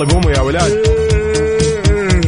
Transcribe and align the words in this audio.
يلا 0.00 0.12
قوموا 0.12 0.30
يا 0.30 0.40
ولاد. 0.40 0.72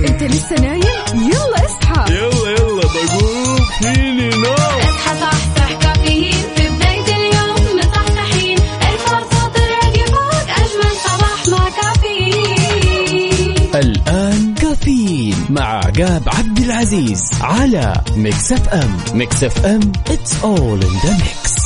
انت 0.08 0.22
لسه 0.22 0.56
نايم؟ 0.60 0.82
يلا 1.14 1.66
اصحى. 1.66 2.14
يلا 2.14 2.50
يلا 2.50 2.82
بقوم. 2.82 3.60
فيني 3.82 4.28
نوم. 4.28 4.52
اصحى 4.52 5.20
صحصح 5.20 5.72
كافيين. 5.80 6.34
في 6.56 6.68
بداية 6.68 7.16
اليوم 7.16 7.78
مصحصحين. 7.78 8.58
الفرصة 8.58 9.48
تراك 9.54 9.96
فوق 10.08 10.48
أجمل 10.50 10.94
صباح 11.04 11.48
مع 11.48 11.68
كافيين. 11.82 13.56
الآن 13.74 14.54
كافيين 14.54 15.46
مع 15.50 15.76
عقاب 15.76 16.22
عبد 16.26 16.58
العزيز 16.58 17.30
على 17.40 17.94
Mix 18.16 18.52
FM. 18.52 18.96
Mix 19.14 19.44
FM 19.44 19.92
it's 20.08 20.32
all 20.44 20.80
in 20.86 20.94
the 21.04 21.12
mix. 21.22 21.61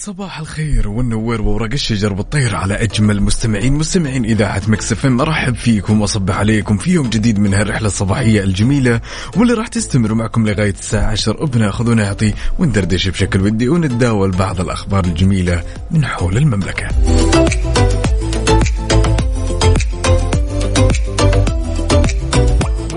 صباح 0.00 0.40
الخير 0.40 0.88
والنوير 0.88 1.42
وورق 1.42 1.72
الشجر 1.72 2.12
بالطير 2.12 2.56
على 2.56 2.74
أجمل 2.74 3.22
مستمعين 3.22 3.72
مستمعين 3.72 4.24
إذاعة 4.24 4.62
Mix 4.68 4.92
FM 4.92 5.20
أرحب 5.20 5.54
فيكم 5.54 6.00
واصبح 6.00 6.38
عليكم 6.38 6.78
في 6.78 6.90
يوم 6.90 7.10
جديد 7.10 7.38
من 7.38 7.54
هالرحلة 7.54 7.86
الصباحية 7.86 8.42
الجميلة 8.42 9.00
واللي 9.36 9.54
راح 9.54 9.68
تستمر 9.68 10.14
معكم 10.14 10.48
لغاية 10.48 10.70
الساعة 10.70 11.10
10 11.10 11.42
وبناخذ 11.42 11.90
ونعطي 11.90 12.34
وندردش 12.58 13.08
بشكل 13.08 13.40
ودي 13.40 13.68
ونتداول 13.68 14.30
بعض 14.30 14.60
الأخبار 14.60 15.04
الجميلة 15.04 15.62
من 15.90 16.04
حول 16.04 16.36
المملكة. 16.36 16.88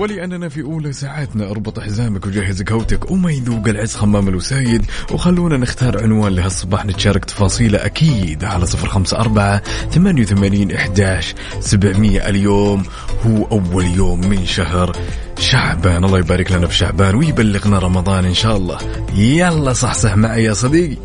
ولأننا 0.04 0.48
في 0.48 0.62
أولى 0.62 0.92
ساعاتنا 0.92 1.50
أربط 1.50 1.80
حزامك 1.80 2.26
وجهز 2.26 2.62
قهوتك 2.62 3.10
وما 3.10 3.32
يذوق 3.32 3.68
العز 3.68 3.94
خمام 3.94 4.28
الوسايد. 4.28 4.84
وخلونا 5.12 5.56
نختار 5.56 6.02
عنوان 6.02 6.32
لهالصباح 6.32 6.86
نتشارك 6.86 7.24
تفاصيله 7.24 7.86
أكيد 7.86 8.44
على 8.44 8.66
صفر 8.66 8.88
خمسة 8.88 9.18
أربعة 9.18 9.62
ثمانية 9.90 10.22
وثمانين 10.22 10.72
إحداش 10.72 11.34
سبعمية 11.60 12.28
اليوم. 12.28 12.82
هو 13.26 13.44
أول 13.44 13.84
يوم 13.84 14.20
من 14.20 14.46
شهر 14.46 14.96
شعبان. 15.38 16.04
الله 16.04 16.18
يبارك 16.18 16.52
لنا 16.52 16.66
في 16.66 16.76
شعبان 16.76 17.14
ويبلغنا 17.14 17.78
رمضان 17.78 18.24
إن 18.24 18.34
شاء 18.34 18.56
الله. 18.56 18.78
يلا 19.14 19.72
صحصح 19.72 20.16
معي 20.16 20.44
يا 20.44 20.52
صديقي. 20.52 20.96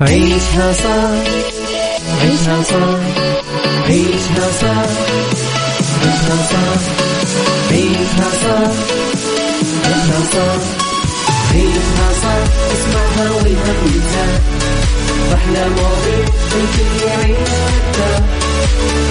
عيشها 0.00 0.72
صح 0.72 1.10
عيشها 2.22 2.62
صح 2.62 2.98
عيشها 3.86 4.48
صح 4.60 4.90
عيشها 6.02 6.36
صح 6.50 6.80
عيشها 7.70 8.30
صح 8.42 8.70
عيشها 9.84 10.20
صح 10.32 10.62
عيشها 11.54 12.08
صح 12.22 12.42
اسمعها 12.72 13.30
والهم 13.30 13.78
ينزاح 13.86 14.40
أحلى 15.34 15.68
مواضيع 15.68 16.28
الكل 16.54 17.06
يعيش 17.06 17.48
حتى 17.48 18.22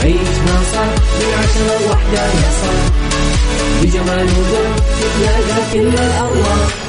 عيشها 0.04 0.58
صح 0.74 0.90
من 1.20 1.34
عشرة 1.40 1.86
لوحدة 1.88 2.22
يا 2.26 2.50
صاح 2.62 2.84
بجمال 3.82 4.26
وذوق 4.26 4.76
تتلاقى 5.00 5.62
كل 5.74 5.88
الأرواح 5.88 6.87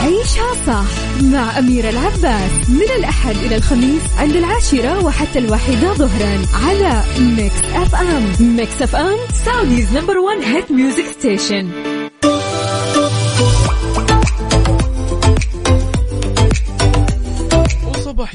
عيشها 0.00 0.54
صح 0.66 0.84
مع 1.22 1.58
أميرة 1.58 1.90
العباس 1.90 2.68
من 2.68 2.90
الأحد 2.98 3.36
إلى 3.36 3.56
الخميس 3.56 4.02
عند 4.18 4.36
العاشرة 4.36 5.04
وحتى 5.04 5.38
الواحدة 5.38 5.92
ظهرا 5.94 6.42
على 6.66 7.02
Mix 7.20 7.56
FM 7.74 8.32
Mix 8.56 8.82
FM 8.82 9.16
Saudi's 9.44 9.92
number 9.92 10.18
one 10.18 10.42
hit 10.42 10.70
music 10.70 11.04
station 11.18 11.87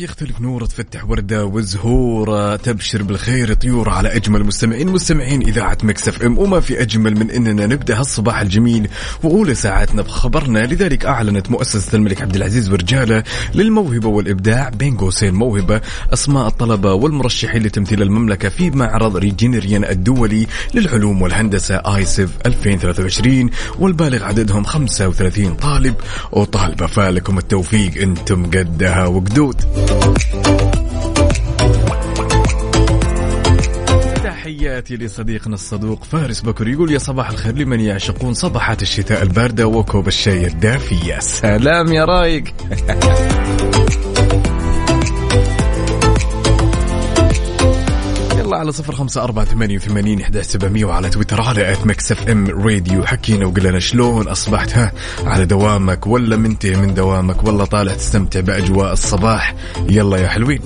يختلف 0.04 0.42
نور 0.42 0.66
تفتح 0.66 1.10
وردة 1.10 1.46
وزهورة 1.46 2.56
تبشر 2.56 3.04
بالخير 3.04 3.54
طيور 3.54 3.90
على 3.90 4.16
أجمل 4.16 4.44
مستمعين. 4.44 4.88
مستمعين 4.88 5.42
إذاعة 5.42 5.78
Mix 5.84 6.22
FM 6.22 6.38
وما 6.38 6.60
في 6.60 6.82
أجمل 6.82 7.18
من 7.18 7.32
أننا 7.32 7.66
نبدأ 7.66 8.00
هالصباح 8.00 8.40
الجميل 8.42 8.90
وأولى 9.24 9.56
ساعاتنا 9.56 10.02
بخبرنا. 10.02 10.60
لذلك 10.60 11.06
أعلنت 11.06 11.52
مؤسسة 11.52 11.96
الملك 11.96 12.22
عبد 12.22 12.36
العزيز 12.36 12.70
ورجالة 12.72 13.24
للموهبة 13.54 14.08
والإبداع 14.08 14.70
بين 14.70 14.98
قوسين 14.98 15.34
موهبة 15.34 15.82
أسماء 16.14 16.48
الطلبة 16.48 16.94
والمرشحين 16.94 17.64
لتمثيل 17.64 18.02
المملكة 18.02 18.50
في 18.50 18.70
معرض 18.70 19.18
ريجينيريان 19.18 19.84
الدولي 19.84 20.48
للعلوم 20.74 21.22
والهندسة 21.22 21.76
آيسف 21.76 22.30
2023 22.46 23.50
والبالغ 23.80 24.24
عددهم 24.24 24.64
35 24.64 25.56
طالب. 25.56 25.96
وطالبة 26.32 26.86
فالكم 26.86 27.38
التوفيق. 27.38 28.02
أنتم 28.02 28.46
قدها 28.46 29.06
وقدود. 29.06 29.93
تحياتي 34.24 34.96
لصديقنا 34.96 35.54
الصدوق 35.54 36.04
فارس 36.04 36.42
بكر 36.42 36.68
يقول 36.68 36.92
يا 36.92 36.98
صباح 36.98 37.30
الخير 37.30 37.56
لمن 37.56 37.80
يعشقون 37.80 38.34
صباحات 38.34 38.82
الشتاء 38.82 39.24
الباردة 39.24 39.68
وكوب 39.68 40.08
الشاي 40.08 40.48
الدافي 40.48 41.10
يا 41.10 41.20
سلام 41.20 41.94
يا 41.94 42.06
رايق. 42.06 42.44
على 48.64 48.72
صفر 48.72 48.96
خمسة 48.96 49.24
أربعة 49.24 49.46
ثمانية 49.46 49.76
وثمانين 49.76 50.22
إحدى 50.22 50.44
سبعمية 50.44 50.86
وعلى 50.86 51.10
تويتر 51.10 51.42
على 51.42 51.72
at 51.72 51.88
Mix 51.88 52.12
FM 52.12 52.48
Radio. 52.48 53.06
حكينا 53.06 53.46
وقلنا 53.46 53.80
شلون 53.80 54.28
أصبحت 54.28 54.78
ها؟ 54.78 54.92
على 55.24 55.46
دوامك 55.46 56.08
ولا 56.08 56.36
منتهي 56.36 56.76
من 56.76 56.94
دوامك 56.94 57.44
ولا 57.44 57.66
طالع 57.66 57.94
تستمتع 57.94 58.40
بأجواء 58.40 58.94
الصباح. 58.94 59.56
يلا 59.90 60.18
يا 60.18 60.28
حلوين. 60.28 60.62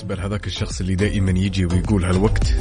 وبالنسبة 0.00 0.22
لهذاك 0.22 0.46
الشخص 0.46 0.80
اللي 0.80 0.94
دائما 0.94 1.30
يجي 1.30 1.66
ويقول 1.66 2.04
هالوقت؟ 2.04 2.54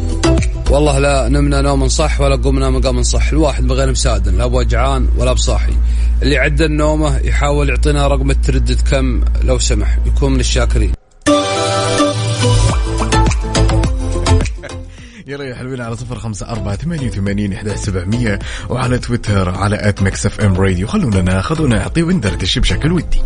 والله 0.70 1.00
لا 1.00 1.30
نمنا 1.30 1.62
نوم 1.62 1.88
صح 1.88 2.22
ولا 2.22 2.36
قمنا 2.36 2.70
مقام 2.70 3.04
صح. 3.04 3.30
الواحد 3.30 3.68
بغير 3.68 3.92
مساعد 3.92 4.28
لا 4.28 4.48
بوجعان 4.48 5.08
ولا 5.18 5.34
بصاحي. 5.34 5.74
اللي 6.22 6.38
عدى 6.38 6.66
النومه 6.66 7.18
يحاول 7.18 7.70
يعطينا 7.70 8.08
رقم 8.08 8.32
التردد 8.32 8.82
كم 8.92 9.24
لو 9.44 9.60
سمح. 9.60 9.98
يكون 10.06 10.34
من 10.34 10.40
الشاكرين. 10.40 10.92
يلا 15.28 15.44
يا 15.44 15.56
حلوين 15.56 15.82
على 15.82 15.96
صفر 15.96 16.20
خمسة 16.20 16.50
أربعة 16.50 16.76
ثمانية 16.76 17.08
وثمانين 17.08 17.54
إحدى 17.54 17.78
سبعمية 17.78 18.40
وعلى 18.70 18.98
تويتر 18.98 19.50
على 19.50 19.90
at 19.90 20.02
Mix 20.02 20.26
FM 20.26 20.54
Radio. 20.54 20.88
خلونا 20.88 21.22
ناخذ 21.22 21.62
ونعطي 21.62 22.04
وندردش 22.04 22.60
بشكل 22.60 22.92
ودي. 22.92 23.22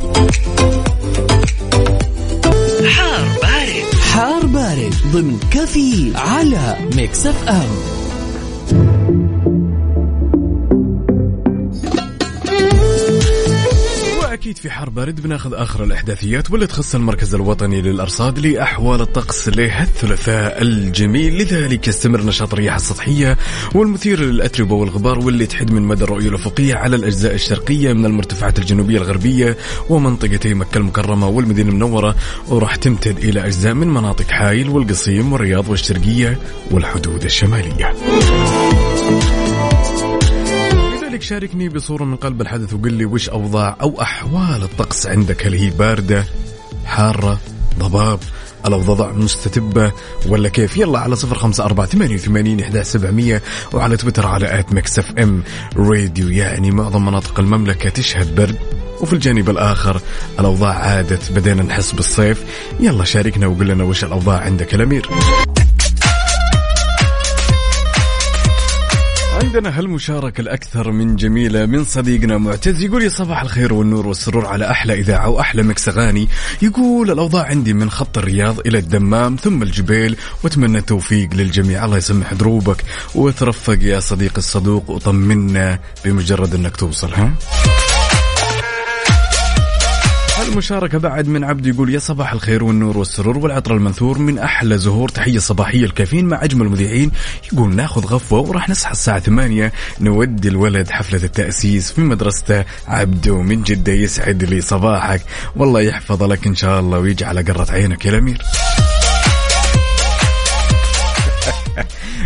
بارد 4.73 4.93
ضمن 5.13 5.39
كافيين 5.51 6.15
على 6.15 6.77
Mix 6.95 7.27
FM. 7.27 9.52
واكيد 14.53 14.63
في 14.63 14.71
حر 14.71 14.89
بارد 14.89 15.21
بناخذ 15.21 15.53
آخر 15.53 15.83
الأحداثيات 15.83 16.51
واللي 16.51 16.67
تخص 16.67 16.95
المركز 16.95 17.35
الوطني 17.35 17.81
للأرصاد 17.81 18.39
لأحوال 18.39 19.01
الطقس 19.01 19.49
لهالثلاثاء 19.49 20.61
الجميل. 20.61 21.37
لذلك 21.37 21.87
يستمر 21.87 22.21
نشاط 22.23 22.53
الرياح 22.53 22.75
السطحية 22.75 23.37
والمثير 23.75 24.19
للأتربة 24.19 24.75
والغبار 24.75 25.19
واللي 25.19 25.45
تحد 25.45 25.71
من 25.71 25.81
مدى 25.81 26.03
الرؤية 26.03 26.29
الأفقية 26.29 26.75
على 26.75 26.95
الأجزاء 26.95 27.33
الشرقية 27.33 27.93
من 27.93 28.05
المرتفعات 28.05 28.59
الجنوبية 28.59 28.97
الغربية 28.97 29.57
ومنطقتي 29.89 30.53
مكة 30.53 30.77
المكرمة 30.77 31.27
والمدينة 31.27 31.69
المنورة 31.69 32.15
وراح 32.47 32.75
تمتد 32.75 33.17
إلى 33.17 33.45
أجزاء 33.45 33.73
من 33.73 33.87
مناطق 33.87 34.31
حايل 34.31 34.69
والقصيم 34.69 35.33
والرياض 35.33 35.69
والشرقية 35.69 36.37
والحدود 36.71 37.23
الشمالية. 37.23 37.93
لذلك 41.13 41.23
شاركني 41.23 41.69
بصورة 41.69 42.03
من 42.03 42.15
قلب 42.15 42.41
الحدث 42.41 42.73
وقل 42.73 42.93
لي 42.93 43.05
وش 43.05 43.29
أوضاع 43.29 43.77
أو 43.81 44.01
أحوال 44.01 44.63
الطقس 44.63 45.07
عندك؟ 45.07 45.45
هل 45.45 45.53
هي 45.53 45.69
باردة 45.69 46.25
حارة 46.85 47.39
ضباب؟ 47.79 48.19
الأوضاع 48.65 49.11
مستتبة؟ 49.11 49.91
ولا 50.27 50.49
كيف؟ 50.49 50.77
يلا 50.77 50.99
على 50.99 51.15
صفر 51.15 51.35
خمسة 51.35 51.65
أربعة 51.65 51.85
ثمانية 51.85 52.15
وثمانين 52.15 52.59
إحدى 52.59 52.83
سبعمية 52.83 53.41
وعلى 53.73 53.97
تويتر 53.97 54.27
على 54.27 54.59
at 54.59 54.73
Mix 54.73 54.99
FM 54.99 55.43
Radio 55.77 56.29
يعني 56.29 56.71
معظم 56.71 57.05
مناطق 57.05 57.39
المملكة 57.39 57.89
تشهد 57.89 58.35
برد. 58.35 58.57
وفي 59.01 59.13
الجانب 59.13 59.49
الآخر 59.49 60.01
الأوضاع 60.39 60.73
عادت 60.73 61.31
بدينا 61.31 61.63
نحس 61.63 61.91
بالصيف. 61.91 62.43
يلا 62.79 63.03
شاركنا 63.03 63.47
وقول 63.47 63.67
لنا 63.67 63.83
وش 63.83 64.03
الأوضاع 64.03 64.37
عندك 64.37 64.75
الأمير. 64.75 65.09
عندنا 69.55 69.79
هالمشاركة 69.79 70.41
الأكثر 70.41 70.91
من 70.91 71.15
جميلة 71.15 71.65
من 71.65 71.85
صديقنا 71.85 72.37
معتز 72.37 72.81
يقول 72.81 73.03
يا 73.03 73.09
صباح 73.09 73.41
الخير 73.41 73.73
والنور 73.73 74.07
والسرور 74.07 74.45
على 74.45 74.71
أحلى 74.71 74.93
إذاعة 74.93 75.29
وأحلى 75.29 75.63
مكس 75.63 75.89
أغاني. 75.89 76.27
يقول 76.61 77.11
الأوضاع 77.11 77.45
عندي 77.45 77.73
من 77.73 77.89
خط 77.89 78.17
الرياض 78.17 78.59
إلى 78.59 78.77
الدمام 78.77 79.35
ثم 79.35 79.63
الجبيل 79.63 80.15
وأتمنى 80.43 80.77
التوفيق 80.77 81.33
للجميع. 81.33 81.85
الله 81.85 81.97
يسمح 81.97 82.33
دروبك. 82.33 82.83
وترفق 83.15 83.77
يا 83.81 83.99
صديقي 83.99 84.37
الصدوق 84.37 84.89
وطمنا 84.89 85.79
بمجرد 86.05 86.55
أنك 86.55 86.75
توصل 86.75 87.13
ها؟ 87.13 87.33
المشاركة 90.41 90.97
بعد 90.97 91.27
من 91.27 91.43
عبد 91.43 91.65
يقول 91.65 91.93
يا 91.93 91.99
صباح 91.99 92.33
الخير 92.33 92.63
والنور 92.63 92.97
والسرور 92.97 93.37
والعطر 93.37 93.73
المنثور 93.73 94.17
من 94.17 94.39
أحلى 94.39 94.77
زهور 94.77 95.09
تحية 95.09 95.39
صباحية 95.39 95.85
الكافيين 95.85 96.25
مع 96.25 96.43
أجمل 96.43 96.69
مذيعين 96.69 97.11
يقول 97.53 97.75
ناخذ 97.75 98.05
غفوة 98.05 98.39
وراح 98.39 98.69
نصحى 98.69 98.91
الساعة 98.91 99.19
8 99.19 99.71
نودي 99.99 100.47
الولد 100.47 100.89
حفلة 100.89 101.23
التأسيس 101.23 101.91
في 101.91 102.01
مدرسته 102.01 102.65
عبدو 102.87 103.41
من 103.41 103.63
جدة 103.63 103.93
يسعد 103.93 104.43
لي 104.43 104.61
صباحك 104.61 105.21
والله 105.55 105.81
يحفظ 105.81 106.23
لك 106.23 106.47
إن 106.47 106.55
شاء 106.55 106.79
الله 106.79 106.99
ويجعل 106.99 107.45
قرة 107.45 107.71
عينك 107.71 108.05
يا 108.05 108.11
الأمير. 108.11 108.41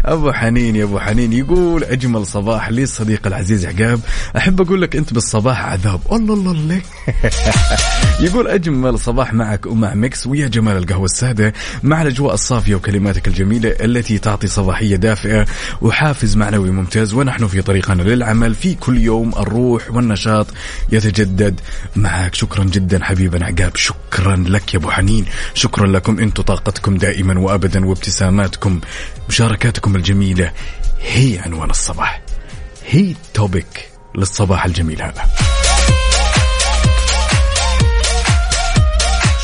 أبو 0.07 0.31
حنين 0.31 0.75
يا 0.75 0.83
أبو 0.83 0.99
حنين 0.99 1.33
يقول 1.33 1.83
أجمل 1.83 2.25
صباح 2.25 2.69
لي 2.69 2.85
صديق 2.85 3.27
العزيز 3.27 3.65
عقاب. 3.65 3.99
أحب 4.37 4.61
أقول 4.61 4.81
لك 4.81 4.95
أنت 4.95 5.13
بالصباح 5.13 5.65
عذاب. 5.65 5.99
الله 6.11 6.33
الله 6.33 6.51
الله. 6.51 6.81
يقول 8.25 8.47
أجمل 8.47 8.99
صباح 8.99 9.33
معك 9.33 9.65
ومع 9.65 9.93
ميكس 9.93 10.27
ويا 10.27 10.47
جمال 10.47 10.77
القهوة 10.77 11.05
السادة 11.05 11.53
مع 11.83 12.01
الأجواء 12.01 12.33
الصافية 12.33 12.75
وكلماتك 12.75 13.27
الجميلة 13.27 13.69
التي 13.69 14.17
تعطي 14.17 14.47
صباحية 14.47 14.95
دافئة 14.95 15.45
وحافز 15.81 16.37
معنوي 16.37 16.71
ممتاز 16.71 17.13
ونحن 17.13 17.47
في 17.47 17.61
طريقنا 17.61 18.01
للعمل 18.01 18.55
في 18.55 18.75
كل 18.75 18.97
يوم 18.97 19.35
الروح 19.37 19.91
والنشاط 19.91 20.47
يتجدد 20.91 21.59
معك. 21.95 22.35
شكرا 22.35 22.63
جدا 22.63 23.03
حبيبنا 23.03 23.45
عقاب. 23.45 23.75
شكرا 23.75 24.35
لك 24.35 24.73
يا 24.73 24.79
أبو 24.79 24.89
حنين. 24.89 25.25
شكرا 25.53 25.87
لكم. 25.87 26.19
أنتم 26.19 26.43
طاقتكم 26.43 26.97
دائما 26.97 27.39
وابدا 27.39 27.85
وابتساماتكم 27.85 28.79
مشاركاتكم 29.29 29.96
الجميلة. 29.97 30.51
هي 31.01 31.39
عنوان 31.39 31.69
الصباح. 31.69 32.21
هي 32.87 33.13
توبك 33.33 33.89
للصباح 34.15 34.65
الجميل 34.65 35.01
هذا. 35.01 35.23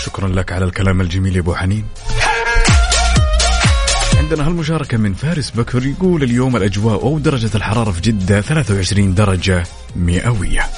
شكرا 0.05 0.27
لك 0.27 0.51
على 0.51 0.65
الكلام 0.65 1.01
الجميل 1.01 1.35
يا 1.35 1.41
أبو 1.41 1.55
حنين. 1.55 1.85
عندنا 4.17 4.47
هالمشاركة 4.47 4.97
من 4.97 5.13
فارس 5.13 5.50
بكر 5.50 5.85
يقول 5.85 6.23
اليوم 6.23 6.55
الأجواء 6.55 7.01
أو 7.01 7.19
درجة 7.19 7.50
الحرارة 7.55 7.91
في 7.91 8.01
جدة 8.01 8.41
23 8.41 9.15
درجة 9.15 9.63
مئوية. 9.95 10.69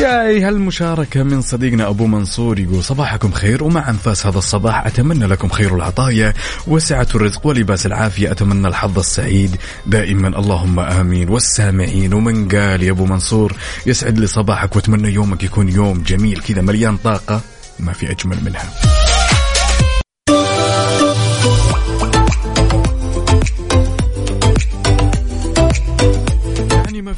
ياي 0.00 0.42
هالمشاركة 0.42 1.22
من 1.22 1.42
صديقنا 1.42 1.88
أبو 1.88 2.06
منصور 2.06 2.58
يقول 2.58 2.84
صباحكم 2.84 3.32
خير 3.32 3.64
ومع 3.64 3.90
أنفاس 3.90 4.26
هذا 4.26 4.38
الصباح. 4.38 4.86
أتمنى 4.86 5.26
لكم 5.26 5.48
خير 5.48 5.76
العطايا 5.76 6.34
وسعة 6.66 7.06
الرزق 7.14 7.46
ولباس 7.46 7.86
العافية. 7.86 8.32
أتمنى 8.32 8.68
الحظ 8.68 8.98
السعيد 8.98 9.56
دائما. 9.86 10.28
اللهم 10.28 10.80
آمين. 10.80 11.28
والسامعين 11.28 12.14
ومن 12.14 12.48
قال 12.48 12.82
يا 12.82 12.90
أبو 12.90 13.06
منصور 13.06 13.56
يسعد 13.86 14.18
لي 14.18 14.26
صباحك 14.26 14.76
وأتمنى 14.76 15.14
يومك 15.14 15.42
يكون 15.42 15.68
يوم 15.68 16.02
جميل. 16.06 16.40
كذا 16.40 16.62
مليان 16.62 16.96
طاقة 16.96 17.40
ما 17.80 17.92
في 17.92 18.10
أجمل 18.10 18.44
منها. 18.44 18.95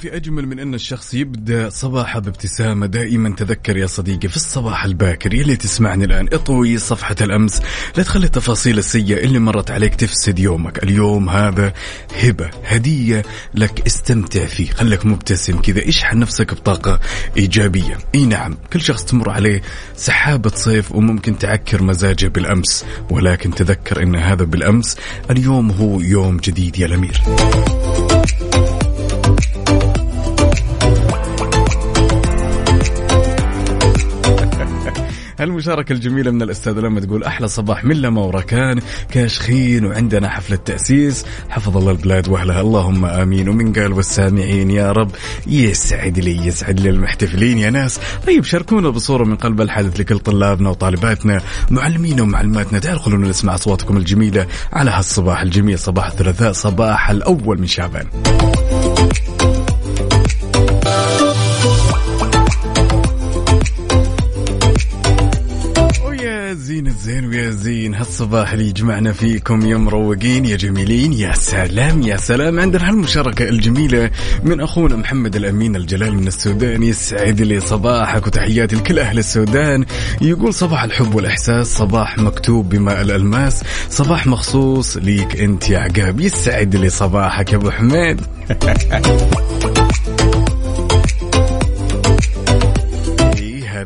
في 0.09 0.17
أجمل 0.17 0.47
من 0.47 0.59
أن 0.61 0.75
الشخص 0.75 1.15
يبدأ 1.15 1.71
صباحه 1.71 2.19
بابتسامة. 2.19 2.87
دائما 2.87 3.35
تذكر 3.35 3.77
يا 3.77 3.87
صديقي 3.87 4.29
في 4.29 4.37
الصباح 4.37 4.85
الباكر 4.85 5.35
يلي 5.35 5.57
تسمعني 5.57 6.05
الآن 6.05 6.29
اطوي 6.33 6.79
صفحة 6.79 7.17
الأمس. 7.21 7.63
لا 7.97 8.03
تخلي 8.03 8.27
التفاصيل 8.27 8.79
السيئة 8.79 9.25
اللي 9.25 9.39
مرت 9.39 9.71
عليك 9.71 9.95
تفسد 9.95 10.39
يومك. 10.39 10.83
اليوم 10.83 11.29
هذا 11.29 11.73
هبة 12.23 12.51
هدية 12.65 13.23
لك. 13.55 13.87
استمتع 13.87 14.47
فيه 14.47 14.71
خليك 14.71 15.07
مبتسم 15.07 15.61
كذا 15.61 15.89
اشحن 15.89 16.19
نفسك 16.19 16.55
بطاقة 16.55 17.01
إيجابية. 17.37 17.99
إي 18.15 18.27
نعم 18.27 18.57
كل 18.73 18.81
شخص 18.81 19.05
تمر 19.05 19.31
عليه 19.31 19.63
سحابة 19.97 20.51
صيف 20.55 20.93
وممكن 20.93 21.39
تعكر 21.39 21.83
مزاجه 21.83 22.27
بالأمس. 22.27 22.85
ولكن 23.11 23.55
تذكر 23.55 24.03
أن 24.03 24.17
هذا 24.17 24.45
بالأمس 24.45 24.97
اليوم 25.31 25.71
هو 25.71 26.01
يوم 26.01 26.37
جديد 26.37 26.79
يا 26.79 26.87
الأمير. 26.87 27.23
هالمشاركة 35.39 35.93
الجميلة 35.93 36.31
من 36.31 36.43
الأستاذ 36.43 36.73
لما 36.73 37.01
تقول 37.01 37.25
أحلى 37.25 37.49
صباح 37.49 37.85
من 37.85 37.97
لما 37.97 38.21
وركان 38.21 38.81
كاشخين 39.11 39.85
وعندنا 39.85 40.29
حفلة 40.29 40.57
تأسيس. 40.57 41.25
حفظ 41.49 41.77
الله 41.77 41.93
البلاد 41.93 42.29
وأهلها. 42.29 42.61
اللهم 42.61 43.05
آمين. 43.05 43.49
ومن 43.49 43.73
قال 43.73 43.93
والسامعين 43.93 44.71
يا 44.71 44.93
رب 44.93 45.11
يسعد 45.47 46.19
لي 46.19 46.47
يسعد 46.47 46.81
لي 46.81 46.91
المحتفلين. 46.91 47.59
يا 47.59 47.71
ناس 47.71 48.01
طيب 48.27 48.45
شاركونا 48.45 48.91
بصورة 48.91 49.25
من 49.25 49.37
قلب 49.37 49.61
الحدث 49.61 50.01
لكل 50.01 50.19
طلابنا 50.19 50.71
وطالباتنا 50.71 51.41
معلمينا 51.71 52.23
ومعلماتنا. 52.23 52.79
تعالوا 52.79 53.01
خلونا 53.01 53.29
نسمع 53.29 53.55
أصواتكم 53.55 53.97
الجميلة 53.97 54.47
على 54.73 54.91
هالصباح 54.91 55.41
الجميل 55.41 55.79
صباح 55.79 56.07
الثلاثاء 56.07 56.53
صباح 56.53 57.11
الأول 57.11 57.61
من 57.61 57.67
شعبان. 57.67 58.07
زين 66.79 66.87
الزين 66.87 67.27
ويا 67.27 67.51
زين. 67.51 67.95
هالصباح 67.95 68.53
اللي 68.53 68.69
يجمعنا 68.69 69.13
فيكم 69.13 69.67
يا 69.67 69.77
مروقين 69.77 70.45
يا 70.45 70.57
جميلين 70.57 71.13
يا 71.13 71.33
سلام 71.33 72.03
يا 72.03 72.17
سلام. 72.17 72.61
عندنا 72.61 72.89
هالمشاركة 72.89 73.49
الجميلة 73.49 74.11
من 74.45 74.61
أخونا 74.61 74.97
محمد 74.97 75.37
الأمين 75.37 75.77
الجلال 75.77 76.15
من 76.15 76.27
السودان 76.27 76.83
يسعد 76.83 77.41
لي 77.41 77.61
صباحك 77.61 78.27
وتحياتي 78.27 78.77
لكل 78.77 78.99
أهل 78.99 79.19
السودان. 79.19 79.85
يقول 80.21 80.55
صباح 80.55 80.83
الحب 80.85 81.15
والإحساس 81.15 81.67
صباح 81.67 82.19
مكتوب 82.19 82.69
بماء 82.69 83.01
الألماس 83.01 83.63
صباح 83.91 84.27
مخصوص 84.27 84.97
ليك 84.97 85.41
أنت 85.41 85.71
يا 85.71 85.79
عقاب. 85.79 86.21
يسعد 86.21 86.77
لي 86.77 86.89
صباحك 86.89 87.53
يا 87.53 87.57
أبو 87.57 87.71
حميد. 87.71 88.21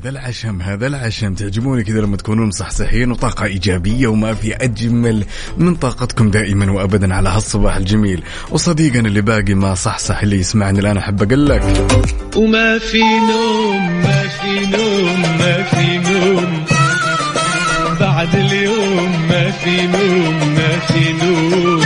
هذا 0.02 0.10
العشم 0.10 0.62
هذا 0.62 0.86
العشم. 0.86 1.34
تعجبوني 1.34 1.84
كذا 1.84 2.00
لما 2.00 2.16
تكونون 2.16 2.48
مصحصحين 2.48 3.10
وطاقة 3.10 3.44
إيجابية 3.44 4.06
وما 4.06 4.34
في 4.34 4.54
أجمل 4.54 5.24
من 5.58 5.74
طاقتكم 5.74 6.30
دائما 6.30 6.72
وأبدا 6.72 7.14
على 7.14 7.28
هالصباح 7.28 7.76
الجميل. 7.76 8.22
وصديقنا 8.50 9.08
اللي 9.08 9.20
باقي 9.20 9.54
ما 9.54 9.74
صحصح 9.74 10.22
اللي 10.22 10.36
يسمعني 10.38 10.80
الآن 10.80 10.96
أحب 10.96 11.22
أقول 11.22 11.46
لك. 11.46 11.62
وما 12.36 12.78
في 12.78 13.02
نوم 13.02 14.00
ما 14.02 14.22
في 14.28 14.66
نوم 14.66 15.22
ما 15.22 15.62
في 15.62 15.98
نوم. 15.98 16.64
بعد 18.00 18.34
اليوم 18.34 19.28
ما 19.28 19.50
في 19.50 19.86
نوم 19.86 20.54
ما 20.54 20.78
في 20.78 21.12
نوم. 21.12 21.80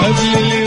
قبل 0.00 0.38
اليوم 0.38 0.63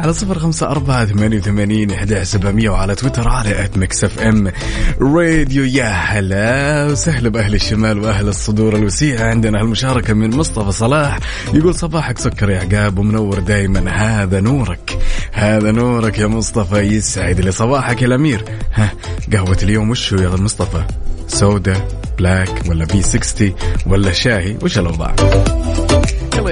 على 0.00 0.12
صفر 0.12 0.38
خمسة 0.38 0.66
أربعة 0.66 1.06
ثمانية 1.06 1.38
وثمانين 1.38 1.90
إحدى 1.90 2.24
سبعمية 2.24 2.70
وعلى 2.70 2.94
تويتر 2.94 3.28
على 3.28 3.64
at 3.64 3.78
Mix 3.78 4.04
FM 4.04 4.52
Radio 5.00 5.64
يا 5.64 5.88
هلا 5.88 6.86
وسهلا 6.90 7.28
بأهل 7.28 7.54
الشمال 7.54 7.98
وأهل 7.98 8.28
الصدور 8.28 8.76
الوسيعة 8.76 9.24
عندنا 9.24 9.60
هالمشاركة 9.60 10.14
من 10.14 10.30
مصطفى 10.30 10.72
صلاح. 10.72 11.18
يقول 11.54 11.74
صباحك 11.74 12.18
سكر 12.18 12.50
يا 12.50 12.60
عقاب 12.60 12.98
ومنور 12.98 13.38
دايما. 13.38 13.90
هذا 13.90 14.40
نورك. 14.40 14.98
هذا 15.32 15.70
نورك 15.72 16.18
يا 16.18 16.26
مصطفى. 16.26 16.78
يسعد 16.78 17.40
لي 17.40 17.50
صباحك 17.52 18.02
يا 18.02 18.06
الأمير. 18.06 18.44
ها 18.74 18.92
قهوة 19.32 19.58
اليوم 19.62 19.90
وشو 19.90 20.16
يا 20.16 20.28
مصطفى؟ 20.28 20.84
سودا 21.28 21.88
black 22.18 22.62
ولا 22.68 22.84
V60 22.84 23.54
ولا 23.86 24.12
شاهي؟ 24.12 24.56
وش 24.62 24.78
الأوضاع؟ 24.78 25.14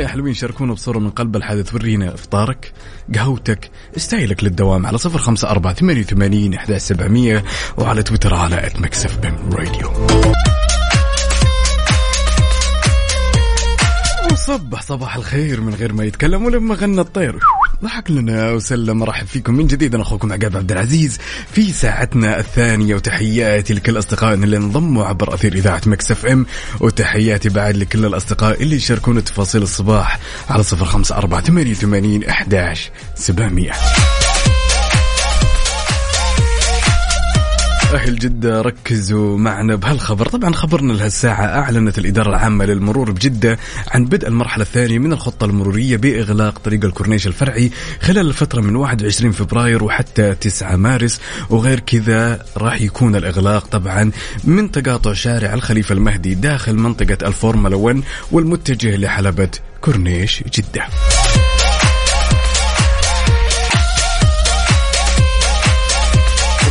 يا 0.00 0.08
حلوين 0.08 0.34
شاركونا 0.34 0.72
بصورة 0.72 0.98
من 0.98 1.10
قلب 1.10 1.36
الحدث 1.36 1.74
ورينا 1.74 2.14
إفطارك 2.14 2.72
قهوتك 3.14 3.70
style 3.96 4.36
ك 4.36 4.44
للدوام 4.44 4.86
على 4.86 4.98
صفر 4.98 5.18
خمسة 5.18 5.50
أربعة 5.50 5.74
ثمانية 5.74 6.00
وثمانين 6.00 6.54
إحدى 6.54 6.78
سبعمية 6.78 7.44
وعلى 7.76 8.02
تويتر 8.02 8.34
على 8.34 8.66
at 8.66 8.80
Mix 8.80 9.26
FM 9.26 9.52
Radio 9.52 9.92
وصبح 14.32 14.82
صباح 14.82 15.16
الخير 15.16 15.60
من 15.60 15.74
غير 15.74 15.92
ما 15.92 16.04
يتكلم 16.04 16.44
ولما 16.44 16.74
غنى 16.74 17.00
الطير. 17.00 17.38
ضحك 17.82 18.10
لنا 18.10 18.50
وسلم 18.50 18.98
مرحب 18.98 19.26
فيكم 19.26 19.54
من 19.54 19.66
جديد. 19.66 19.94
أنا 19.94 20.02
أخوكم 20.02 20.32
عقاب 20.32 20.56
عبد 20.56 20.72
العزيز. 20.72 21.18
في 21.52 21.72
ساعتنا 21.72 22.38
الثانية 22.38 22.94
وتحياتي 22.94 23.74
لكل 23.74 23.98
أصدقائنا 23.98 24.44
اللي 24.44 24.56
انضموا 24.56 25.04
عبر 25.04 25.34
أثير 25.34 25.54
إذاعة 25.54 25.82
Mix 25.86 26.10
FM 26.10 26.46
وتحياتي 26.80 27.48
بعد 27.48 27.76
لكل 27.76 28.04
الأصدقاء 28.06 28.62
اللي 28.62 28.76
يشاركونا 28.76 29.20
تفاصيل 29.20 29.62
الصباح 29.62 30.18
على 30.50 30.62
صفر 30.62 30.84
خمسة 30.84 31.16
أربعة 31.16 31.40
ثمانية 31.40 31.70
وثمانين 31.70 32.24
إحداش 32.24 32.90
سبعمئه 33.14 33.72
أهل 37.94 38.18
جدة 38.18 38.62
ركزوا 38.62 39.38
معنا 39.38 39.74
بهالخبر. 39.74 40.28
طبعا 40.28 40.54
خبرنا 40.54 40.92
لهالساعة 40.92 41.44
أعلنت 41.44 41.98
الإدارة 41.98 42.28
العامة 42.30 42.64
للمرور 42.64 43.10
بجدة 43.10 43.58
عن 43.90 44.04
بدء 44.04 44.28
المرحلة 44.28 44.62
الثانية 44.62 44.98
من 44.98 45.12
الخطة 45.12 45.44
المرورية 45.44 45.96
بإغلاق 45.96 46.58
طريق 46.58 46.84
الكورنيش 46.84 47.26
الفرعي 47.26 47.70
خلال 48.00 48.26
الفترة 48.26 48.60
من 48.60 48.76
21 48.76 49.32
فبراير 49.32 49.84
وحتى 49.84 50.34
9 50.34 50.76
مارس. 50.76 51.20
وغير 51.50 51.80
كذا 51.80 52.44
راح 52.56 52.80
يكون 52.80 53.16
الإغلاق 53.16 53.66
طبعا 53.66 54.10
من 54.44 54.70
تقاطع 54.70 55.12
شارع 55.12 55.54
الخليفة 55.54 55.92
المهدي 55.92 56.34
داخل 56.34 56.74
منطقة 56.76 57.28
الفورمولا 57.28 57.76
1 57.76 58.02
والمتجه 58.32 58.96
لحلبة 58.96 59.50
كورنيش 59.80 60.44
جدة. 60.54 60.86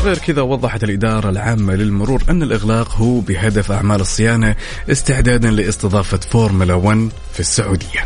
وغير 0.08 0.20
كذا 0.20 0.42
وضحت 0.42 0.84
الإدارة 0.84 1.30
العامة 1.30 1.76
للمرور 1.76 2.24
أن 2.30 2.44
الإغلاق 2.44 2.96
هو 2.96 3.20
بهدف 3.20 3.72
أعمال 3.72 4.02
الصيانة 4.02 4.56
استعدادا 4.92 5.52
لاستضافة 5.52 6.18
فورمولا 6.18 6.74
1 6.74 7.10
في 7.34 7.40
السعودية. 7.40 8.06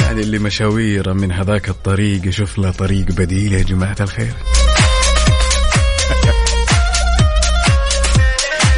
يعني 0.00 0.20
اللي 0.20 0.38
مشاويره 0.38 1.12
من 1.12 1.32
هذاك 1.32 1.68
الطريق 1.68 2.26
يشوف 2.26 2.58
له 2.58 2.70
طريق 2.70 3.06
بديل 3.06 3.52
يا 3.52 3.62
جماعة 3.62 3.96
الخير. 4.00 4.32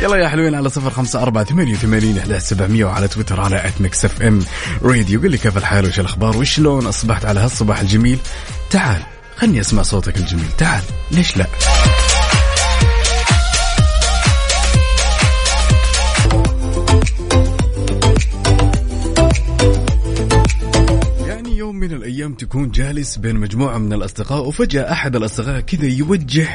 يلا 0.03 0.17
يا 0.17 0.29
حلوين 0.29 0.55
على 0.55 0.69
صفر 0.71 0.91
خمسة 0.91 1.23
أربعة 1.23 1.45
ثمانية 1.45 1.73
وثمانين 1.73 2.19
إحدى 2.19 2.41
سبعمية 2.41 2.85
وعلى 2.85 3.09
تويتر 3.09 3.41
على 3.41 3.67
at 3.67 3.81
Mix 3.81 4.05
FM 4.05 4.41
Radio 4.83 5.21
قل 5.21 5.31
لي 5.31 5.39
كيف 5.39 5.57
الحال 5.57 5.87
وش 5.87 6.01
الأخبار 6.01 6.37
وشلون 6.37 6.87
أصبحت 6.87 7.25
على 7.25 7.41
هالصباح 7.41 7.81
الجميل؟ 7.81 8.19
تعال 8.71 9.03
خلني 9.37 9.61
أسمع 9.61 9.83
صوتك 9.83 10.17
الجميل. 10.17 10.45
تعال 10.59 10.83
ليش 11.11 11.37
لا؟ 11.37 11.47
يعني 21.27 21.63
من 21.63 21.93
الأيام 21.93 22.35
تكون 22.35 22.71
جالس 22.71 23.17
بين 23.17 23.37
مجموعة 23.37 23.79
من 23.79 23.93
الأصدقاء 23.93 24.47
وفجأة 24.47 24.93
أحد 24.93 25.17
الأصدقاء 25.17 25.61
كذا 25.61 25.87
يوجه 25.87 26.49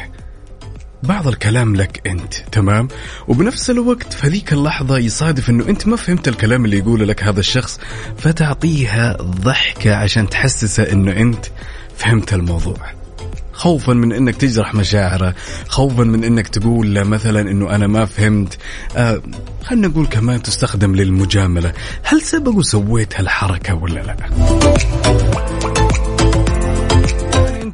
بعض 1.04 1.28
الكلام 1.28 1.76
لك 1.76 2.08
أنت 2.08 2.34
تمام؟ 2.52 2.88
وبنفس 3.28 3.70
الوقت 3.70 4.14
في 4.14 4.28
هذيك 4.28 4.54
اللحظة 4.54 4.98
يصادف 4.98 5.50
إنه 5.50 5.70
أنت 5.70 5.88
ما 5.88 5.96
فهمت 5.96 6.28
الكلام 6.28 6.66
اللي 6.66 6.78
يقوله 6.78 7.06
لك 7.06 7.24
هذا 7.24 7.40
الشخص 7.40 7.80
فتعطيها 8.18 9.18
ضحكة 9.22 9.96
عشان 9.96 10.30
تحسسه 10.30 10.92
إنه 10.92 11.12
أنت 11.12 11.46
فهمت 11.98 12.34
الموضوع. 12.34 12.98
خوفا 13.54 13.94
من 13.94 14.14
إنك 14.14 14.36
تجرح 14.36 14.76
مشاعره 14.76 15.36
خوفا 15.68 16.04
من 16.04 16.24
إنك 16.24 16.48
تقول 16.48 16.96
له 16.96 17.04
مثلا 17.04 17.42
إنه 17.42 17.76
أنا 17.76 17.88
ما 17.88 18.06
فهمت. 18.06 18.58
آه 18.98 19.22
خلينا 19.64 19.88
نقول 19.88 20.08
كمان 20.08 20.42
تستخدم 20.42 20.96
للمجاملة. 20.96 21.74
هل 22.04 22.22
سبق 22.22 22.52
وسويت 22.52 23.20
هالحركة 23.20 23.74
ولا 23.74 24.00
لا؟ 24.00 24.16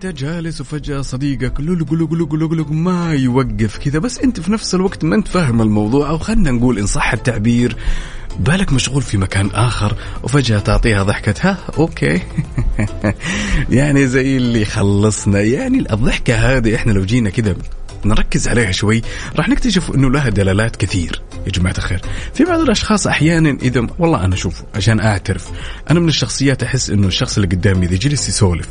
أنت 0.03 0.17
جالس 0.17 0.61
وفجاه 0.61 1.01
صديقك 1.01 1.59
لولق 1.59 1.93
لولق 1.93 2.13
لولق 2.13 2.33
لولق 2.33 2.71
ما 2.71 3.13
يوقف 3.13 3.77
كذا 3.77 3.99
بس 3.99 4.19
أنت 4.19 4.39
في 4.39 4.51
نفس 4.51 4.75
الوقت 4.75 5.03
ما 5.03 5.15
أنت 5.15 5.27
فاهم 5.27 5.61
الموضوع 5.61 6.09
أو 6.09 6.17
خلينا 6.17 6.51
نقول 6.51 6.79
إن 6.79 6.85
صح 6.85 7.13
التعبير 7.13 7.75
بالك 8.39 8.73
مشغول 8.73 9.01
في 9.01 9.17
مكان 9.17 9.49
آخر 9.53 9.95
وفجأة 10.23 10.59
تعطيها 10.59 11.03
ضحكة 11.03 11.33
ها 11.41 11.57
أوكي. 11.77 12.21
يعني 13.69 14.07
زي 14.07 14.37
اللي 14.37 14.65
خلصنا. 14.65 15.41
يعني 15.41 15.93
الضحكة 15.93 16.35
هذه 16.35 16.75
إحنا 16.75 16.91
لو 16.91 17.05
جينا 17.05 17.29
كذا 17.29 17.55
نركز 18.05 18.47
عليها 18.47 18.71
شوي 18.71 19.01
راح 19.35 19.49
نكتشف 19.49 19.95
إنه 19.95 20.11
لها 20.11 20.29
دلالات 20.29 20.75
كثير. 20.75 21.21
يا 21.45 21.51
جماعة 21.51 21.75
الخير 21.77 22.01
في 22.33 22.43
بعض 22.43 22.59
الأشخاص 22.59 23.07
أحيانا 23.07 23.57
إذا 23.61 23.87
والله 23.99 24.25
أنا 24.25 24.35
أشوف 24.35 24.63
عشان 24.75 24.99
أعترف 24.99 25.49
أنا 25.91 25.99
من 25.99 26.07
الشخصيات 26.07 26.63
أحس 26.63 26.89
إنه 26.89 27.07
الشخص 27.07 27.37
اللي 27.37 27.47
قدامي 27.47 27.85
إذا 27.85 27.95
جلس 27.95 28.29
يسولف 28.29 28.67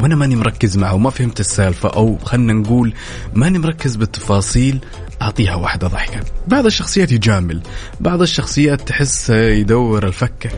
وأنا 0.00 0.14
ماني 0.14 0.36
مركز 0.36 0.78
معه 0.78 0.94
وما 0.94 1.10
فهمت 1.10 1.40
السالفة 1.40 1.88
أو 1.88 2.18
خلنا 2.18 2.52
نقول 2.52 2.92
ماني 3.34 3.58
مركز 3.58 3.96
بالتفاصيل 3.96 4.78
أعطيها 5.22 5.54
واحدة 5.54 5.88
ضحكة. 5.88 6.20
بعض 6.48 6.66
الشخصيات 6.66 7.12
يجامل 7.12 7.62
بعض 8.00 8.22
الشخصيات 8.22 8.80
تحس 8.88 9.30
يدور 9.30 10.06
الفكه 10.06 10.50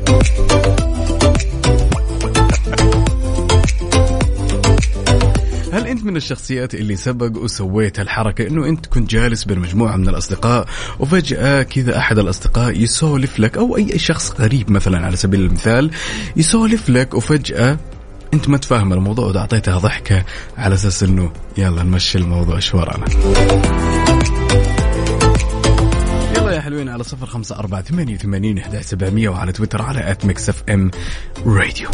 هل 5.73 5.87
أنت 5.87 6.04
من 6.04 6.16
الشخصيات 6.16 6.75
اللي 6.75 6.97
سبق 6.97 7.42
وسويت 7.42 8.00
هالحركه 8.00 8.47
إنه 8.47 8.66
أنت 8.66 8.87
كنت 8.87 9.11
جالس 9.11 9.45
بين 9.45 9.59
مجموعه 9.59 9.97
من 9.97 10.09
الأصدقاء 10.09 10.66
وفجأة 10.99 11.62
كذا 11.62 11.99
أحد 11.99 12.18
الأصدقاء 12.18 12.80
يسولف 12.80 13.40
لك 13.40 13.57
أو 13.57 13.76
أي 13.76 13.99
شخص 13.99 14.30
قريب 14.30 14.71
مثلا 14.71 15.07
على 15.07 15.16
سبيل 15.16 15.40
المثال 15.40 15.90
يسولف 16.37 16.90
لك 16.90 17.14
وفجأة 17.14 17.78
انت 18.35 18.49
ما 18.49 18.56
تفهم 18.56 18.92
الموضوع 18.92 19.26
واعطيتها 19.26 19.78
ضحكة 19.78 20.25
على 20.58 20.75
أساس 20.75 21.02
إنه 21.02 21.32
يلا 21.58 21.82
نمشي 21.82 22.18
الموضوع 22.18 22.58
شو 22.58 22.78
ورانا. 22.78 23.06
يلا 26.37 26.52
يا 26.52 26.61
حلوين 26.61 26.88
على 26.88 27.04
صفر 27.04 27.26
خمسة 27.26 27.58
أربعة 27.58 27.82
ثمانية 27.82 28.14
وثمانين 28.14 28.58
إحدى 28.58 28.82
سبعمية 28.82 29.28
وعلى 29.28 29.52
تويتر 29.52 29.82
على 29.82 30.11
at 30.10 30.25
Mix 30.25 30.48
FM 30.48 30.90
راديو 31.47 31.88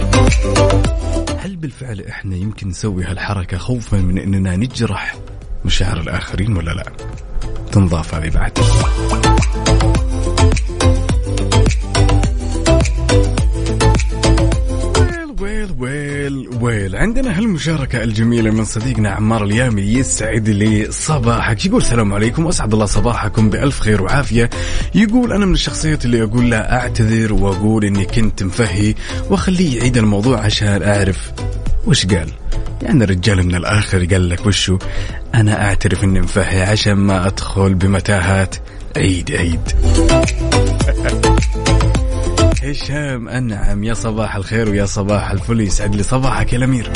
هل 1.38 1.57
بالفعل 1.57 2.00
إحنا 2.00 2.37
يمكن 2.37 2.69
نسوي 2.69 3.05
هالحركة 3.05 3.59
خوفا 3.59 3.97
من 3.97 4.19
إننا 4.19 4.57
نجرح 4.57 5.17
مشاعر 5.64 6.00
الآخرين 6.00 6.57
ولا 6.57 6.71
لا؟ 6.71 6.93
تنضاف 7.73 8.14
هذه 8.14 8.31
بعد. 8.31 8.59
ويل 16.61 16.97
عندنا 16.97 17.39
هالمشاركة 17.39 18.03
الجميلة 18.03 18.51
من 18.51 18.65
صديقنا 18.65 19.11
عمار 19.11 19.45
اليامي 19.45 19.83
يسعد 19.83 20.49
لي 20.49 20.87
صباحك. 20.91 21.67
يقول 21.67 21.81
السلام 21.81 22.13
عليكم 22.13 22.47
واسعد 22.47 22.73
الله 22.73 22.87
صباحكم 22.87 23.51
بألف 23.51 23.81
خير 23.81 24.03
وعافية. 24.03 24.51
يقول 24.95 25.33
أنا 25.33 25.47
من 25.47 25.55
الشخصيات 25.55 26.05
اللي 26.05 26.23
أقول 26.23 26.51
لا 26.51 26.81
أعتذر 26.81 27.33
وأقول 27.33 27.85
إني 27.85 28.05
كنت 28.05 28.43
مفهي 28.43 28.95
وأخليه 29.31 29.79
يعيد 29.79 29.97
الموضوع 29.97 30.41
عشان 30.41 30.83
أعرف 30.83 31.33
وش 31.87 32.07
قال. 32.07 32.29
يعني 32.83 33.05
الرجال 33.05 33.47
من 33.47 33.55
الآخر 33.55 34.05
قال 34.05 34.29
لك 34.29 34.47
وشو؟ 34.47 34.79
أنا 35.35 35.69
أعترف 35.69 36.05
إني 36.05 36.21
مفهي 36.21 36.63
عشان 36.63 36.95
ما 36.95 37.27
أدخل 37.27 37.75
بمتاهات. 37.75 38.55
عيد 38.97 39.31
عيد. 39.33 39.61
هشام 42.71 43.28
أنعم. 43.28 43.85
يا 43.85 43.94
صباح 43.94 44.37
الخير 44.37 44.71
ويا 44.71 44.85
صباح 44.85 45.30
الفل. 45.30 45.61
يسعد 45.61 45.94
لي 45.94 46.02
صباحك 46.02 46.52
يا 46.52 46.59
الأمير. 46.59 46.92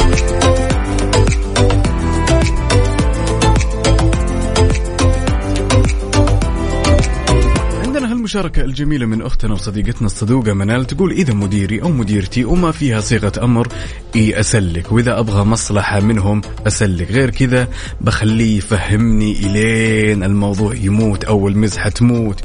عندنا 8.28 8.40
هالمشاركة 8.40 8.64
الجميلة 8.64 9.06
من 9.06 9.22
أختنا 9.22 9.52
وصديقتنا 9.52 10.06
الصدوقة 10.06 10.52
منال 10.52 10.86
تقول 10.86 11.12
إذا 11.12 11.34
مديري 11.34 11.82
أو 11.82 11.88
مديرتي 11.88 12.44
وما 12.44 12.72
فيها 12.72 13.00
صيغة 13.00 13.32
أمر 13.42 13.68
إي 14.16 14.40
أسلك. 14.40 14.92
وإذا 14.92 15.18
أبغى 15.18 15.44
مصلحة 15.44 16.00
منهم 16.00 16.40
أسلك. 16.66 17.10
غير 17.10 17.30
كذا 17.30 17.68
بخليه 18.00 18.58
يفهمني 18.58 19.32
إلين 19.32 20.24
الموضوع 20.24 20.74
يموت 20.74 21.24
أو 21.24 21.48
المزحة 21.48 21.88
تموت. 21.88 22.40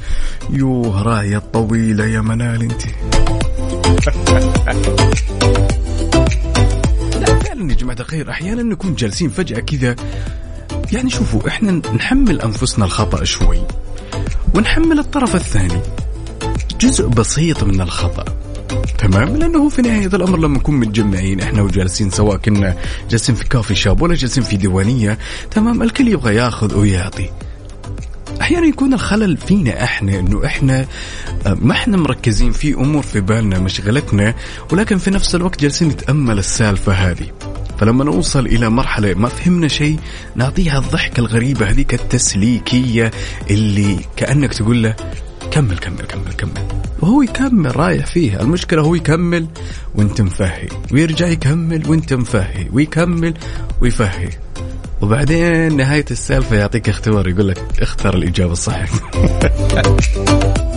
يوه 0.50 1.02
راية 1.02 1.38
طويلة 1.54 2.06
يا 2.06 2.22
منال 2.22 2.62
أنت. 2.62 2.84
لا 7.20 7.40
فعلا 7.40 7.72
يا 7.72 7.76
جماعة 7.76 7.98
الخير 8.00 8.30
أحيانا 8.30 8.64
نكون 8.64 8.96
جالسين 8.96 9.30
فجأة 9.30 9.60
كذا. 9.60 9.96
يعني 10.94 11.10
شوفوا 11.10 11.48
إحنا 11.48 11.72
نحمل 11.72 12.42
أنفسنا 12.42 12.86
الخطأ 12.86 13.24
شوي. 13.24 13.60
ونحمل 14.56 15.00
الطرف 15.00 15.36
الثاني. 15.36 15.82
جزء 16.82 17.08
بسيط 17.08 17.64
من 17.64 17.82
الخطأ. 17.82 18.26
تمام؟ 18.98 19.38
لأنه 19.38 19.70
في 19.70 19.82
نهاية 19.82 20.08
الأمر 20.08 20.38
لما 20.40 20.58
نكون 20.58 20.76
متجمعين 20.76 21.42
إحنا 21.42 21.62
وجالسين 21.62 22.10
سواء 22.10 22.38
كنا 22.38 22.78
جالسين 23.10 23.36
في 23.36 23.46
كافي 23.46 23.76
شاب 23.76 24.02
ولا 24.02 24.16
جالسين 24.16 24.44
في 24.44 24.58
ديوانية. 24.58 25.18
تمام؟ 25.52 25.84
الكل 25.84 26.08
يبغى 26.08 26.36
ياخذ 26.36 26.76
ويعطي 26.78 27.30
أحيانا 28.42 28.68
يكون 28.68 28.94
الخلل 28.94 29.38
فينا 29.38 29.84
إحنا 29.84 30.20
إنه 30.20 30.46
إحنا 30.46 30.86
آه، 31.48 31.58
ما 31.62 31.72
إحنا 31.72 31.98
مركزين 31.98 32.52
في 32.52 32.74
أمور 32.74 33.02
في 33.02 33.22
بالنا 33.22 33.60
مشغلتنا 33.60 34.36
ولكن 34.72 34.98
في 34.98 35.12
نفس 35.12 35.36
الوقت 35.36 35.62
جالسين 35.62 35.88
نتأمل 35.88 36.40
السالفة 36.40 36.94
هذه. 36.94 37.28
فلما 37.78 38.04
نوصل 38.04 38.46
إلى 38.46 38.70
مرحلة 38.70 39.14
ما 39.14 39.30
فهمنا 39.30 39.68
شيء 39.68 40.00
نعطيها 40.36 40.78
الضحكة 40.78 41.20
الغريبة 41.20 41.70
هذيك 41.70 41.94
التسليكية 41.94 43.12
اللي 43.50 44.00
كأنك 44.16 44.54
تقول 44.54 44.84
له 44.84 44.96
كمل 45.52 45.78
كمل 45.78 46.06
كمل 46.06 46.34
كمل. 46.34 46.68
وهو 47.02 47.22
يكمل 47.22 47.78
رايح 47.78 48.06
فيها 48.06 48.42
المشكلة 48.42 48.82
هو 48.82 48.96
يكمل 48.96 49.48
وانت 49.96 50.22
مفهي 50.22 50.68
ويرجع 50.92 51.28
يكمل 51.28 51.88
وانت 51.88 52.14
مفهي 52.14 52.68
ويكمل 52.74 53.34
ويفهي. 53.82 54.30
وبعدين 55.02 55.78
نهاية 55.78 56.06
السالفة 56.12 56.56
يعطيك 56.56 56.90
اختبار 56.90 57.28
يقول 57.28 57.48
لك 57.48 57.82
اختار 57.82 58.16
الإجابة 58.16 58.52
الصحيحة. 58.52 59.12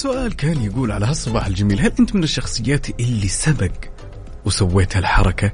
فالسؤال 0.00 0.36
كان 0.36 0.62
يقول 0.62 0.92
على 0.92 1.06
هالصباح 1.06 1.46
الجميل 1.46 1.80
هل 1.80 1.92
أنت 2.00 2.14
من 2.14 2.22
الشخصيات 2.22 3.00
اللي 3.00 3.28
سبق 3.28 3.70
وسويت 4.44 4.96
هالحركة؟ 4.96 5.52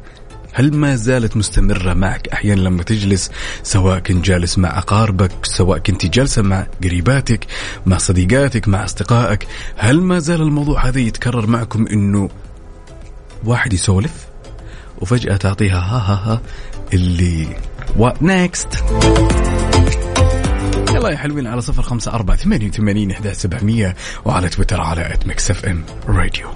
هل 0.52 0.76
ما 0.76 0.96
زالت 0.96 1.36
مستمرة 1.36 1.94
معك 1.94 2.28
أحيانا 2.28 2.60
لما 2.60 2.82
تجلس 2.82 3.30
سواء 3.62 3.98
كنت 3.98 4.24
جالس 4.24 4.58
مع 4.58 4.78
أقاربك 4.78 5.32
سواء 5.42 5.78
كنت 5.78 6.06
جالسة 6.06 6.42
مع 6.42 6.66
قريباتك 6.84 7.46
مع 7.86 7.98
صديقاتك 7.98 8.68
مع 8.68 8.84
أصدقائك 8.84 9.46
هل 9.76 10.00
ما 10.00 10.18
زال 10.18 10.42
الموضوع 10.42 10.86
هذا 10.86 11.00
يتكرر 11.00 11.46
معكم 11.46 11.86
أنه 11.86 12.28
واحد 13.44 13.72
يسولف 13.72 14.26
وفجأة 15.00 15.36
تعطيها 15.36 15.78
ها 15.78 15.98
ها 15.98 16.32
ها 16.32 16.40
اللي 16.92 17.48
what 17.96 18.22
next 18.22 18.84
يلا 20.96 21.10
يا 21.10 21.16
حلوين 21.16 21.46
على 21.46 21.60
صفر 21.60 21.82
خمسة 21.82 22.12
أربعة 22.12 22.36
ثمانية 22.36 22.68
وثمانين 22.68 23.10
إحدى 23.10 23.34
سبعمية 23.34 23.96
وعلى 24.24 24.48
تويتر 24.48 24.80
على 24.80 25.14
at 25.14 25.26
Mix 25.26 25.50
FM 25.50 25.84
Radio 26.08 26.48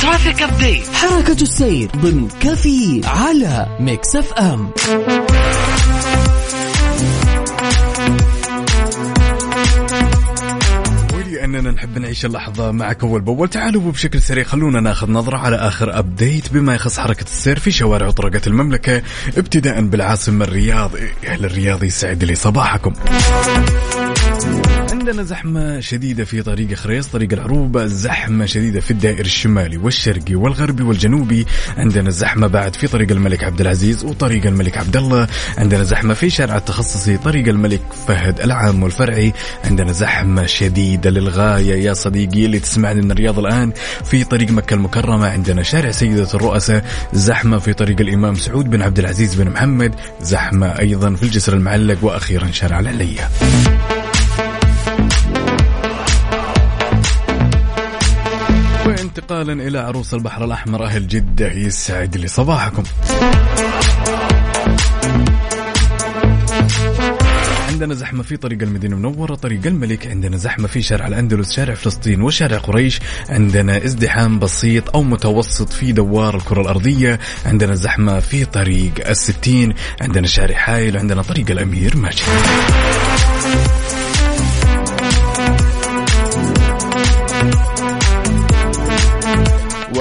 traffic 0.00 0.42
update 0.42 0.86
حركة 0.86 1.42
السير 1.42 1.90
ضمن 1.96 2.28
كافيين 2.40 3.00
على 3.04 3.66
Mix 3.80 4.16
FM 4.16 4.70
ولأننا 11.54 11.70
نحب 11.70 11.98
نعيش 11.98 12.24
اللحظة 12.24 12.70
معك 12.70 13.02
أول 13.04 13.20
بأول. 13.20 13.48
تعالوا 13.48 13.92
بشكل 13.92 14.22
سريع 14.22 14.44
خلونا 14.44 14.80
ناخذ 14.80 15.10
نظرة 15.10 15.38
على 15.38 15.56
آخر 15.56 15.98
update 15.98 16.52
بما 16.52 16.74
يخص 16.74 17.00
حركة 17.00 17.22
السير 17.22 17.58
في 17.58 17.70
شوارع 17.70 18.06
وطرقات 18.06 18.46
المملكة 18.46 19.02
ابتداء 19.36 19.80
بالعاصمة 19.82 20.44
الرياض. 20.44 20.90
أهل 21.26 21.44
الرياض 21.44 21.84
يسعد 21.84 22.24
لي 22.24 22.34
صباحكم 22.34 22.92
عندنا 25.04 25.22
زحمة 25.22 25.80
شديدة 25.80 26.24
في 26.24 26.42
طريق 26.42 26.74
خريص 26.74 27.06
طريق 27.06 27.32
العروبة 27.32 27.86
زحمة 27.86 28.46
شديدة 28.46 28.80
في 28.80 28.90
الدائر 28.90 29.20
الشمالي 29.20 29.76
والشرقي 29.76 30.34
والغربي 30.34 30.82
والجنوبي. 30.82 31.46
عندنا 31.76 32.10
زحمة 32.10 32.46
بعد 32.46 32.76
في 32.76 32.86
طريق 32.86 33.10
الملك 33.10 33.44
عبد 33.44 33.60
العزيز 33.60 34.04
وطريق 34.04 34.46
الملك 34.46 34.78
عبد 34.78 34.96
الله. 34.96 35.26
عندنا 35.58 35.84
زحمة 35.84 36.14
في 36.14 36.30
شارع 36.30 36.56
التخصصي 36.56 37.16
طريق 37.16 37.48
الملك 37.48 37.80
فهد 38.06 38.40
العام 38.40 38.82
والفرعي. 38.82 39.32
عندنا 39.64 39.92
زحمة 39.92 40.46
شديدة 40.46 41.10
للغاية 41.10 41.84
يا 41.84 41.92
صديقي 41.92 42.46
اللي 42.46 42.58
تسمعني 42.58 43.02
من 43.02 43.10
الرياض 43.10 43.38
الآن. 43.38 43.72
في 44.04 44.24
طريق 44.24 44.50
مكة 44.50 44.74
المكرمة 44.74 45.28
عندنا 45.28 45.62
شارع 45.62 45.90
سيدة 45.90 46.28
الرؤساء. 46.34 46.84
زحمة 47.12 47.58
في 47.58 47.72
طريق 47.72 48.00
الإمام 48.00 48.34
سعود 48.34 48.70
بن 48.70 48.82
عبد 48.82 48.98
العزيز 48.98 49.34
بن 49.34 49.50
محمد. 49.50 49.94
زحمة 50.20 50.78
أيضا 50.78 51.14
في 51.14 51.22
الجسر 51.22 51.52
المعلق 51.52 52.04
وأخيرا 52.04 52.50
شارع 52.50 52.80
العلية 52.80 53.28
وانتقالا 59.30 59.68
إلى 59.68 59.78
عروس 59.78 60.14
البحر 60.14 60.44
الأحمر 60.44 60.84
أهل 60.84 61.08
جدة 61.08 61.52
يسعد 61.52 62.16
لي 62.16 62.28
صباحكم. 62.28 62.82
عندنا 67.68 67.94
زحمة 67.94 68.22
في 68.22 68.36
طريق 68.36 68.62
المدينة 68.62 68.96
المنورة 68.96 69.34
طريق 69.34 69.66
الملك 69.66 70.06
عندنا 70.06 70.36
زحمة 70.36 70.68
في 70.68 70.82
شارع 70.82 71.06
الأندلس 71.06 71.52
شارع 71.52 71.74
فلسطين 71.74 72.22
وشارع 72.22 72.58
قريش 72.58 73.00
عندنا 73.28 73.84
ازدحام 73.84 74.38
بسيط 74.38 74.96
أو 74.96 75.02
متوسط 75.02 75.72
في 75.72 75.92
دوار 75.92 76.36
الكرة 76.36 76.60
الأرضية 76.60 77.18
عندنا 77.46 77.74
زحمة 77.74 78.20
في 78.20 78.44
طريق 78.44 79.08
الستين 79.08 79.74
عندنا 80.00 80.26
شارع 80.26 80.56
حايل 80.56 80.96
عندنا 80.96 81.22
طريق 81.22 81.50
الأمير 81.50 81.96
ماجد 81.96 82.22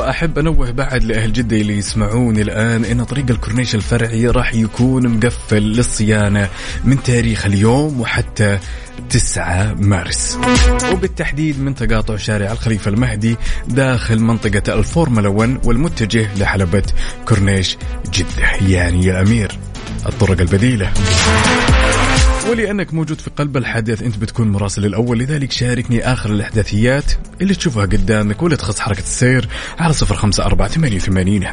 وأحب 0.03 0.39
أنوه 0.39 0.71
بعد 0.71 1.03
لأهل 1.03 1.33
جدة 1.33 1.57
اللي 1.57 1.77
يسمعوني 1.77 2.41
الآن 2.41 2.85
إن 2.85 3.03
طريق 3.03 3.25
الكورنيش 3.29 3.75
الفرعي 3.75 4.27
راح 4.27 4.53
يكون 4.53 5.07
مقفل 5.07 5.61
للصيانة 5.61 6.49
من 6.83 7.03
تاريخ 7.03 7.45
اليوم 7.45 8.01
وحتى 8.01 8.59
9 9.09 9.73
مارس. 9.73 10.37
وبالتحديد 10.91 11.59
من 11.61 11.75
تقاطع 11.75 12.15
شارع 12.15 12.51
الخليفة 12.51 12.91
المهدي 12.91 13.37
داخل 13.67 14.19
منطقة 14.19 14.73
الفورمولا 14.79 15.29
1 15.29 15.57
والمتجه 15.63 16.27
لحلبة 16.37 16.83
كورنيش 17.27 17.77
جدة. 18.13 18.67
يعني 18.67 19.05
يا 19.05 19.21
أمير 19.21 19.51
الطرق 20.05 20.41
البديلة. 20.41 20.91
ولأنك 22.49 22.93
موجود 22.93 23.21
في 23.21 23.29
قلب 23.29 23.57
الحدث 23.57 24.01
أنت 24.03 24.17
بتكون 24.17 24.51
مراسل 24.51 24.85
الأول 24.85 25.19
لذلك 25.19 25.51
شاركني 25.51 26.13
آخر 26.13 26.29
الإحداثيات 26.29 27.11
اللي 27.41 27.55
تشوفها 27.55 27.85
قدامك 27.85 28.41
واللي 28.41 28.57
تخص 28.57 28.79
حركة 28.79 28.99
السير 28.99 29.47
على 29.79 29.93
صفر 29.93 30.15
خمسة 30.15 30.45
أربعة 30.45 30.67
ثمانية 30.67 30.95
وثمانين 30.95 31.43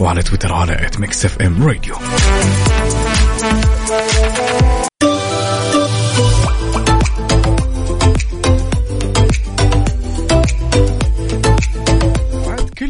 وعلى 0.00 0.22
تويتر 0.22 0.52
على 0.52 0.86
at 0.86 1.00
Mix 1.00 1.24
FM 1.24 1.66
Radio 1.68 1.94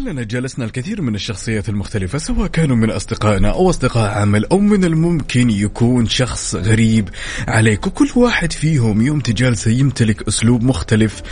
كلنا 0.07 0.23
جلسنا 0.23 0.65
الكثير 0.65 1.03
من 1.03 1.15
الشخصيات 1.15 1.69
المختلفة 1.69 2.19
سواء 2.19 2.47
كانوا 2.47 2.77
من 2.77 2.91
أصدقائنا 2.91 3.51
أو 3.51 3.71
أصدقاء 3.71 4.11
عمل 4.11 4.45
أو 4.45 4.59
من 4.59 4.85
الممكن 4.85 5.51
يكون 5.51 6.07
شخص 6.07 6.55
غريب 6.55 7.09
عليك. 7.49 7.87
وكل 7.87 8.09
واحد 8.17 8.53
فيهم 8.53 9.03
يوم 9.03 9.21
تجالسه 9.21 9.71
يمتلك 9.71 10.29
أسلوب 10.29 10.63
مختلف 10.63 11.23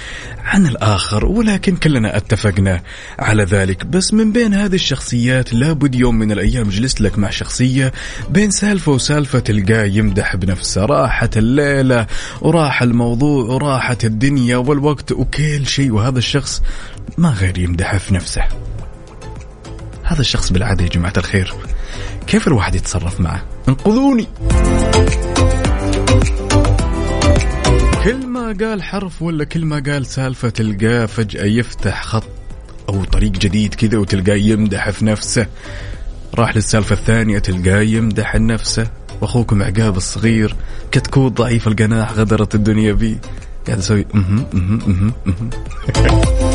عن 0.45 0.67
الآخر 0.67 1.27
ولكن 1.27 1.77
كلنا 1.77 2.17
اتفقنا 2.17 2.83
على 3.19 3.45
ذلك. 3.45 3.87
بس 3.87 4.15
من 4.15 4.33
بين 4.33 4.55
هذه 4.55 4.75
الشخصيات 4.75 5.55
لابد 5.55 5.95
يوم 5.95 6.19
من 6.19 6.33
الأيام 6.33 6.69
جلست 6.69 7.01
لك 7.01 7.19
مع 7.19 7.31
شخصية 7.31 7.93
بين 8.31 8.51
سالفة 8.51 8.93
وسالفة 8.93 9.39
تلقاه 9.39 9.85
يمدح 9.85 10.37
بنفسه. 10.37 10.85
راحت 10.85 11.37
الليلة 11.37 12.07
وراح 12.41 12.83
الموضوع 12.83 13.45
وراحت 13.45 14.05
الدنيا 14.05 14.57
والوقت 14.57 15.13
وكل 15.13 15.67
شيء. 15.67 15.93
وهذا 15.93 16.19
الشخص 16.19 16.63
ما 17.19 17.29
غير 17.29 17.59
يمدح 17.59 17.97
في 17.97 18.15
نفسه. 18.15 18.43
هذا 20.03 20.21
الشخص 20.21 20.53
بالعادة 20.53 20.85
يا 20.85 20.89
جماعة 20.89 21.13
الخير 21.17 21.55
كيف 22.27 22.49
الواحد 22.49 22.75
يتصرف 22.75 23.21
معه؟ 23.21 23.45
انقذوني! 23.69 24.29
كل 28.05 28.27
ما 28.27 28.57
قال 28.61 28.83
حرف 28.83 29.23
ولا 29.23 29.45
كل 29.45 29.65
ما 29.65 29.83
قال 29.87 30.07
سالفة 30.07 30.49
تلقاه 30.49 31.07
فجأة 31.07 31.45
يفتح 31.45 32.05
خط 32.05 32.29
أو 32.89 33.05
طريق 33.05 33.33
جديد 33.33 33.75
كذا 33.75 33.99
وتلقاه 33.99 34.37
يمدح 34.37 34.91
في 34.91 35.05
نفسه. 35.05 35.47
راح 36.35 36.57
للسالفة 36.57 36.95
الثانية 36.95 37.39
تلقاه 37.39 37.81
يمدح 37.81 38.35
نفسه. 38.35 38.87
وأخوكم 39.21 39.63
عقاب 39.63 39.97
الصغير 39.97 40.57
كتكوت 40.91 41.33
ضعيف 41.33 41.69
الجناح 41.69 42.13
غدرت 42.13 42.55
الدنيا 42.55 42.93
بي 42.93 43.19
قاعد 43.67 43.79
أسوي 43.79 44.07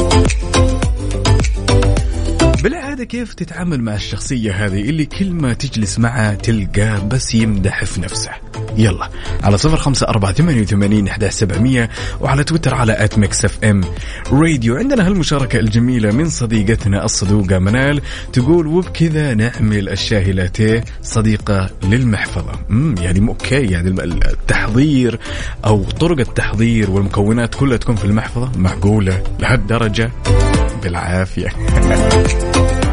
مهم 2.88 2.88
بالعادة 2.99 3.17
كيف 3.17 3.33
تتعامل 3.33 3.81
مع 3.81 3.95
الشخصية 3.95 4.65
هذه 4.65 4.89
اللي 4.89 5.05
كل 5.05 5.31
ما 5.31 5.53
تجلس 5.53 5.99
معها 5.99 6.35
تلقاه 6.35 6.99
بس 6.99 7.35
يمدح 7.35 7.85
في 7.85 8.01
نفسه؟ 8.01 8.31
يلا 8.77 9.09
على 9.43 9.57
صفر 9.57 9.77
خمسة 9.77 10.07
أربعة 10.07 10.31
ثمانية 10.31 10.61
وثمانين 10.61 11.09
سبعمية 11.29 11.89
وعلى 12.21 12.43
تويتر 12.43 12.73
على 12.73 13.03
at 13.03 13.17
Mix 13.17 13.45
FM 13.45 13.81
Radio 14.31 14.75
عندنا 14.75 15.07
هالمشاركة 15.07 15.59
الجميلة 15.59 16.11
من 16.11 16.29
صديقتنا 16.29 17.05
الصدوقة 17.05 17.59
منال 17.59 18.01
تقول 18.33 18.67
وبكذا 18.67 19.33
نعمل 19.33 19.89
الشاهي 19.89 20.31
لاتيه 20.31 20.83
صديقة 21.01 21.69
للمحفظة. 21.83 22.51
مم 22.69 22.95
يعني 23.01 23.27
أوكي 23.27 23.65
يعني 23.65 23.89
التحضير 23.89 25.19
أو 25.65 25.83
طرق 25.83 26.19
التحضير 26.19 26.91
والمكونات 26.91 27.55
كلها 27.55 27.77
تكون 27.77 27.95
في 27.95 28.05
المحفظة؟ 28.05 28.51
معقولة؟ 28.57 29.23
لهالدرجة؟ 29.39 30.11
بالعافية. 30.83 31.49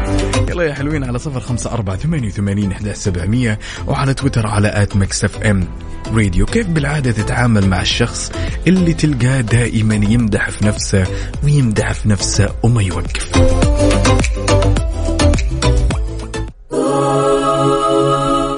يلا 0.57 0.69
يا 0.69 0.73
حلوين 0.73 1.03
على 1.03 1.19
صفر 1.19 1.39
خمسة 1.39 1.71
أربعة 1.71 1.95
ثمانية 1.95 2.27
وثمانين 2.27 2.71
إحدى 2.71 2.93
سبعمية 2.93 3.59
وعلى 3.87 4.13
تويتر 4.13 4.47
على 4.47 4.67
at 4.83 4.95
Mix 4.95 5.23
FM 5.23 5.67
Radio. 6.13 6.45
كيف 6.45 6.67
بالعادة 6.67 7.11
تتعامل 7.11 7.67
مع 7.67 7.81
الشخص 7.81 8.31
اللي 8.67 8.93
تلقاه 8.93 9.41
دائما 9.41 9.95
يمدح 9.95 10.49
في 10.49 10.65
نفسه 10.65 11.07
ويمدح 11.43 11.93
في 11.93 12.09
نفسه 12.09 12.49
وما 12.63 12.81
يوقف؟ 12.83 13.37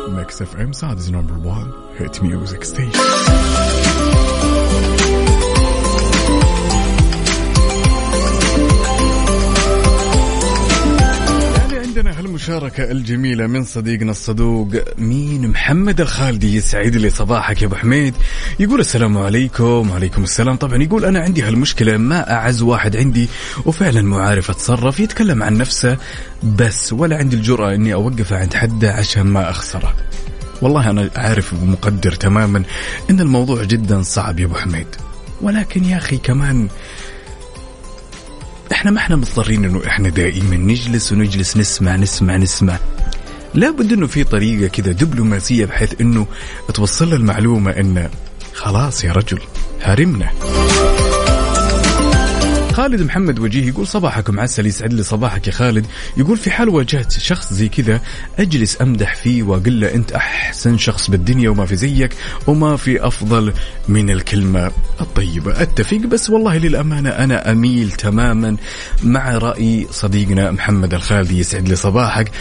Mix 0.10 0.41
FM 0.41 0.71
Saudi's 0.71 1.10
number 1.12 1.47
1 1.47 1.67
hit 1.97 2.23
music 2.23 2.63
عندنا 12.39 12.58
هالمشاركة 12.58 12.91
الجميلة 12.91 13.47
من 13.47 13.63
صديقنا 13.63 14.12
الصدوق 14.12 14.67
مين؟ 14.97 15.47
محمد 15.47 16.02
الخالدي. 16.02 16.56
يسعد 16.56 16.95
لي 16.95 17.10
صباحك 17.10 17.62
يا 17.62 17.67
أبو 17.67 17.75
حميد. 17.75 18.13
يقول 18.60 18.80
السلام 18.80 19.17
عليكم. 19.17 19.89
وعليكم 19.89 20.23
السلام. 20.23 20.56
طبعا 20.56 20.84
يقول 20.84 21.06
أنا 21.06 21.19
عندي 21.19 21.41
هالمشكلة 21.41 21.97
ما 21.97 22.32
أعز 22.34 22.62
واحد 22.62 22.97
عندي. 22.97 23.28
وفعلا 23.65 24.02
مو 24.02 24.17
عارف 24.17 24.49
أتصرف. 24.49 24.99
يتكلم 24.99 25.43
عن 25.43 25.58
نفسه 25.58 25.97
بس 26.43 26.93
ولا 26.93 27.17
عندي 27.17 27.36
الجرأة 27.36 27.75
إني 27.75 27.93
أوقفه 27.93 28.38
عند 28.38 28.54
حده 28.54 28.93
عشان 28.93 29.23
ما 29.23 29.49
أخسره. 29.49 29.95
والله 30.62 30.89
أنا 30.89 31.10
عارف 31.15 31.54
ومقدر 31.54 32.12
تماما 32.12 32.63
إن 33.10 33.19
الموضوع 33.19 33.63
جدا 33.63 34.02
صعب 34.02 34.39
يا 34.39 34.45
أبو 34.45 34.56
حميد. 34.56 34.88
ولكن 35.41 35.84
يا 35.84 35.97
أخي 35.97 36.17
كمان 36.17 36.67
إحنا 38.71 38.91
ما 38.91 38.97
إحنا 38.97 39.15
مضطرين 39.15 39.65
إنه 39.65 39.82
إحنا 39.88 40.10
دائما 40.10 40.55
نجلس 40.55 41.12
ونجلس 41.12 41.58
نسمع 41.58 41.95
نسمع 41.95 42.38
نسمع. 42.38 42.77
لابد 43.53 43.93
إنه 43.93 44.08
في 44.08 44.23
طريقة 44.23 44.67
كذا 44.67 44.91
دبلوماسية 44.91 45.65
بحيث 45.65 46.01
إنه 46.01 46.27
توصل 46.73 47.13
المعلومة 47.13 47.71
انه 47.71 48.10
خلاص 48.53 49.03
يا 49.03 49.12
رجل 49.12 49.39
هرمنا. 49.82 50.29
خالد 52.80 53.02
محمد 53.02 53.39
وجيه 53.39 53.68
يقول 53.68 53.88
صباحكم 53.88 54.39
عسل 54.39 54.65
يسعد 54.65 54.94
لي 54.94 55.04
صباحك 55.04 55.48
يا 55.48 55.52
خالد. 55.52 55.86
يقول 56.18 56.38
في 56.38 56.52
حال 56.52 56.70
واجهت 56.70 57.12
شخص 57.12 57.54
زي 57.54 57.70
كذا 57.70 58.02
أجلس 58.39 58.82
أمدح 58.82 59.15
فيه 59.15 59.44
وأقول 59.44 59.82
له 59.82 59.96
أنت 59.96 60.12
أحسن 60.12 60.78
شخص 60.78 61.10
بالدنيا 61.10 61.50
وما 61.50 61.65
في 61.65 61.76
زيك 61.76 62.15
وما 62.48 62.78
في 62.78 63.08
أفضل 63.08 63.54
من 63.88 64.10
الكلمة 64.10 64.72
الطيبة. 65.02 65.62
أتفق 65.62 65.98
بس 65.98 66.30
والله 66.30 66.58
للأمانة 66.58 67.10
أنا 67.10 67.52
أميل 67.52 67.92
تماما 67.92 68.58
مع 69.04 69.38
رأي 69.38 69.88
صديقنا 69.92 70.52
محمد 70.52 70.94
الخالدي 70.94 71.39
يسعد 71.39 71.70
لي 71.70 71.76
صباحك. 71.76 72.32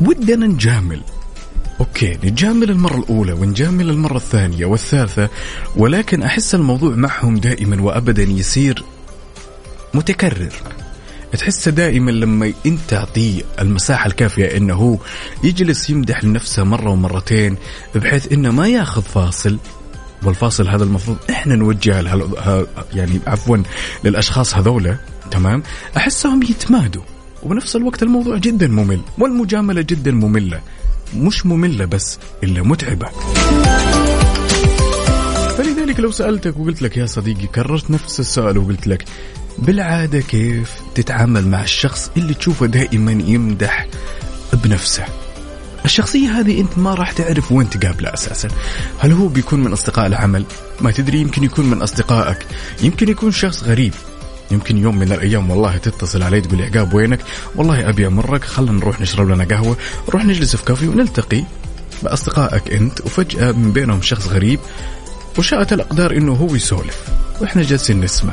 ودنا 0.00 0.46
نجامل. 0.46 1.00
أوكي 1.80 2.18
نجامل 2.24 2.70
المرة 2.70 2.98
الأولى 2.98 3.32
ونجامل 3.32 3.90
المرة 3.90 4.16
الثانية 4.16 4.66
والثالثة 4.66 5.28
ولكن 5.76 6.22
أحس 6.22 6.54
الموضوع 6.54 6.94
معهم 6.94 7.36
دائما 7.36 7.82
وأبدا 7.82 8.22
يصير 8.22 8.84
متكرر. 9.96 10.52
تحسه 11.32 11.70
دائما 11.70 12.10
لما 12.10 12.52
انت 12.66 12.80
تعطيه 12.88 13.42
المساحة 13.60 14.06
الكافية 14.06 14.56
إنه 14.56 14.74
هو 14.74 14.98
يجلس 15.44 15.90
يمدح 15.90 16.24
لنفسه 16.24 16.64
مرة 16.64 16.90
ومرتين 16.90 17.56
بحيث 17.94 18.32
إنه 18.32 18.50
ما 18.50 18.68
ياخذ 18.68 19.02
فاصل. 19.02 19.58
والفاصل 20.22 20.68
هذا 20.68 20.84
المفروض 20.84 21.16
إحنا 21.30 21.54
نوجهه 21.56 22.00
لهال- 22.00 22.38
ها- 22.38 22.66
يعني 22.94 23.20
عفوا 23.26 23.56
للأشخاص 24.04 24.54
هذولا 24.54 24.96
تمام؟ 25.30 25.62
أحسهم 25.96 26.42
يتمادوا. 26.42 27.02
وبنفس 27.42 27.76
الوقت 27.76 28.02
الموضوع 28.02 28.36
جدا 28.36 28.66
ممل 28.68 29.00
والمجاملة 29.18 29.80
جدا 29.82 30.10
مملة. 30.12 30.60
مش 31.16 31.46
مملة 31.46 31.84
بس 31.84 32.18
إلا 32.44 32.62
متعبة. 32.62 33.06
فلذلك 35.58 36.00
لو 36.00 36.10
سألتك 36.10 36.56
وقلت 36.56 36.82
لك 36.82 36.96
يا 36.96 37.06
صديقي 37.06 37.46
كررت 37.46 37.90
نفس 37.90 38.20
السؤال 38.20 38.58
وقلت 38.58 38.86
لك 38.86 39.04
بالعادة 39.58 40.20
كيف 40.20 40.72
تتعامل 40.94 41.48
مع 41.48 41.62
الشخص 41.62 42.10
اللي 42.16 42.34
تشوفه 42.34 42.66
دائما 42.66 43.12
يمدح 43.12 43.86
بنفسه؟ 44.52 45.04
الشخصية 45.84 46.40
هذه 46.40 46.60
أنت 46.60 46.78
ما 46.78 46.94
راح 46.94 47.12
تعرف 47.12 47.52
وين 47.52 47.70
تقابله 47.70 48.14
أساسا. 48.14 48.48
هل 48.98 49.12
هو 49.12 49.28
بيكون 49.28 49.64
من 49.64 49.72
أصدقاء 49.72 50.06
العمل؟ 50.06 50.44
ما 50.80 50.90
تدري 50.90 51.20
يمكن 51.20 51.44
يكون 51.44 51.66
من 51.70 51.82
أصدقائك. 51.82 52.46
يمكن 52.82 53.08
يكون 53.08 53.32
شخص 53.32 53.64
غريب. 53.64 53.92
يمكن 54.50 54.78
يوم 54.78 54.98
من 54.98 55.12
الأيام 55.12 55.50
والله 55.50 55.76
تتصل 55.76 56.22
علي 56.22 56.40
تقول 56.40 56.58
لي 56.58 56.64
عقاب 56.64 56.94
وينك؟ 56.94 57.20
والله 57.56 57.88
أبي 57.88 58.06
أمرك 58.06 58.44
خلنا 58.44 58.72
نروح 58.72 59.00
نشرب 59.00 59.28
لنا 59.28 59.44
قهوة، 59.44 59.76
نروح 60.08 60.24
نجلس 60.24 60.56
في 60.56 60.64
كافي 60.64 60.88
ونلتقي 60.88 61.44
بأصدقائك 62.02 62.72
أنت. 62.72 63.00
وفجأة 63.00 63.52
من 63.52 63.72
بينهم 63.72 64.02
شخص 64.02 64.28
غريب 64.28 64.60
وشاءت 65.38 65.72
الأقدار 65.72 66.16
إنه 66.16 66.32
هو 66.32 66.54
يسولف. 66.54 66.98
وإحنا 67.40 67.62
جالسين 67.62 68.00
نسمع. 68.00 68.32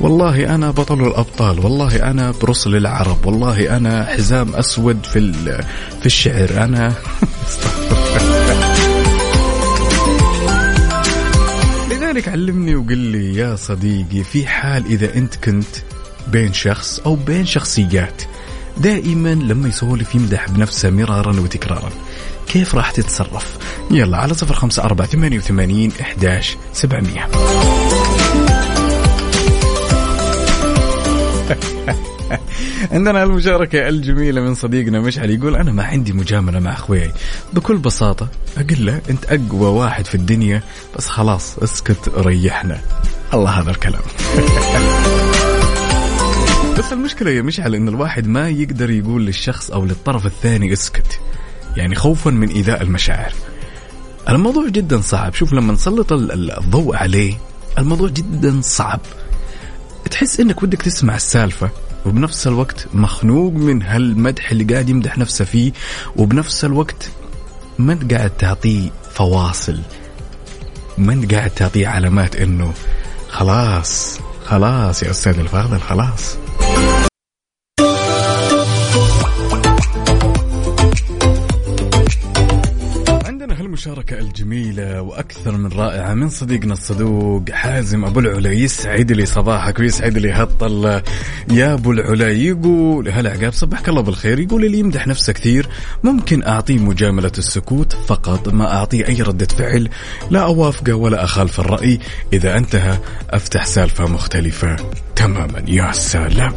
والله 0.00 0.54
أنا 0.54 0.70
بطل 0.70 1.06
الأبطال، 1.06 1.60
والله 1.60 2.10
أنا 2.10 2.30
برسل 2.42 2.76
العرب، 2.76 3.26
والله 3.26 3.76
أنا 3.76 4.04
حزام 4.04 4.54
أسود 4.54 5.06
في 5.06 5.32
في 6.00 6.06
الشعر، 6.06 6.50
أنا 6.64 6.94
لذلك 11.90 12.28
علمني 12.28 12.76
وقل 12.76 12.98
لي 12.98 13.36
يا 13.36 13.56
صديقي 13.56 14.24
في 14.24 14.46
حال 14.46 14.86
إذا 14.86 15.14
أنت 15.14 15.34
كنت 15.36 15.76
بين 16.28 16.52
شخص 16.52 16.98
أو 16.98 17.14
بين 17.14 17.46
شخصيات 17.46 18.22
دائما 18.76 19.34
لما 19.34 19.68
يسولف 19.68 20.14
يمدح 20.14 20.50
بنفسه 20.50 20.90
مرارا 20.90 21.40
وتكرارا 21.40 21.90
كيف 22.46 22.74
راح 22.74 22.90
تتصرف؟ 22.90 23.58
يلا 23.90 24.16
على 24.16 24.34
صفر 24.34 24.54
خمسة 24.54 24.82
أربعة 24.82 25.06
ثمانية 25.06 25.38
وثمانين 25.38 25.92
إحداش 26.00 26.56
سبعمية. 26.72 27.28
عندنا 32.92 33.22
المشاركة 33.22 33.88
الجميلة 33.88 34.40
من 34.40 34.54
صديقنا 34.54 35.00
مشعل 35.00 35.30
يقول 35.30 35.56
أنا 35.56 35.72
ما 35.72 35.84
عندي 35.84 36.12
مجاملة 36.12 36.60
مع 36.60 36.72
أخوياي. 36.72 37.12
بكل 37.52 37.78
بساطة 37.78 38.28
أقول 38.56 38.86
له 38.86 39.00
أنت 39.10 39.24
أقوى 39.24 39.68
واحد 39.68 40.06
في 40.06 40.14
الدنيا 40.14 40.62
بس 40.96 41.08
خلاص 41.08 41.58
اسكت 41.58 42.08
ريحنا. 42.16 42.80
الله 43.34 43.50
هذا 43.50 43.70
الكلام. 43.70 44.02
بس 46.78 46.92
المشكلة 46.92 47.30
يا 47.30 47.42
مشعل 47.42 47.74
إن 47.74 47.88
الواحد 47.88 48.26
ما 48.26 48.48
يقدر 48.48 48.90
يقول 48.90 49.26
للشخص 49.26 49.70
أو 49.70 49.84
للطرف 49.84 50.26
الثاني 50.26 50.72
اسكت 50.72 51.20
يعني 51.76 51.94
خوفا 51.94 52.30
من 52.30 52.48
إيذاء 52.48 52.82
المشاعر. 52.82 53.32
الموضوع 54.28 54.68
جدا 54.68 55.00
صعب. 55.00 55.34
شوف 55.34 55.52
لما 55.52 55.72
نسلط 55.72 56.12
ال- 56.12 56.32
ال- 56.32 56.58
الضوء 56.58 56.96
عليه 56.96 57.34
الموضوع 57.78 58.08
جدا 58.08 58.60
صعب. 58.62 59.00
تحس 60.10 60.40
إنك 60.40 60.62
ودك 60.62 60.82
تسمع 60.82 61.16
السالفة 61.16 61.70
وبنفس 62.06 62.46
الوقت 62.46 62.86
مخنوق 62.94 63.52
من 63.52 63.82
هالمدح 63.82 64.50
اللي 64.50 64.64
قاعد 64.64 64.88
يمدح 64.88 65.18
نفسه 65.18 65.44
فيه 65.44 65.72
وبنفس 66.16 66.64
الوقت 66.64 67.08
ما 67.78 67.92
أنت 67.92 68.14
قاعد 68.14 68.30
تعطيه 68.30 68.90
فواصل 69.12 69.78
ما 70.98 71.12
أنت 71.12 71.34
قاعد 71.34 71.50
تعطيه 71.50 71.88
علامات 71.88 72.36
إنه 72.36 72.72
خلاص 73.28 74.18
خلاص 74.46 75.02
يا 75.02 75.10
أستاذ 75.10 75.38
الفاضل 75.38 75.80
خلاص. 75.80 76.36
المشاركة 83.70 84.18
الجميلة 84.18 85.02
وأكثر 85.02 85.56
من 85.56 85.72
رائعة 85.72 86.14
من 86.14 86.28
صديقنا 86.28 86.72
الصدوق 86.72 87.50
حازم 87.50 88.04
أبو 88.04 88.20
العلا 88.20 88.52
يسعد 88.52 89.12
لي 89.12 89.26
صباحك 89.26 89.78
ويسعد 89.78 90.18
لي 90.18 90.32
هالطلة 90.32 91.02
يا 91.50 91.74
أبو 91.74 91.92
العلا 91.92 92.30
يقول 92.30 93.08
هلا 93.08 93.30
عقاب 93.30 93.52
صبحك 93.52 93.88
الله 93.88 94.00
بالخير. 94.00 94.40
يقول 94.40 94.64
اللي 94.64 94.78
يمدح 94.78 95.06
نفسه 95.06 95.32
كثير. 95.32 95.68
ممكن 96.04 96.42
أعطيه 96.42 96.78
مجاملة 96.78 97.32
السكوت 97.38 97.92
فقط 97.92 98.48
ما 98.48 98.74
أعطيه 98.74 99.08
أي 99.08 99.22
ردة 99.22 99.46
فعل. 99.46 99.88
لا 100.30 100.40
أوافقه 100.40 100.94
ولا 100.94 101.24
أخالف 101.24 101.60
الرأي. 101.60 101.98
إذا 102.32 102.56
انتهى 102.56 102.98
أفتح 103.30 103.66
سالفة 103.66 104.06
مختلفة 104.06 104.76
تماما. 105.16 105.62
يا 105.66 105.92
سلام. 105.92 106.52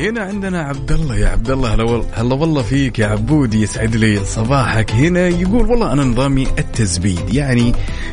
هنا 0.00 0.20
عندنا 0.20 0.62
عبد 0.62 0.92
الله 0.92 1.16
يا 1.16 1.28
عبد 1.28 1.50
الله 1.50 1.74
هلا 1.74 1.84
وال- 1.84 2.04
هلا 2.12 2.34
والله 2.34 2.62
فيك 2.62 2.98
يا 2.98 3.06
عبودي 3.06 3.62
يسعد 3.62 3.96
لي 3.96 4.24
صباحك. 4.24 4.90
هنا 4.90 5.28
يقول 5.28 5.66
والله 5.70 5.92
أنا 5.92 6.04
نظامي 6.04 6.46
التزبيد 6.58 7.34
يعني 7.34 7.72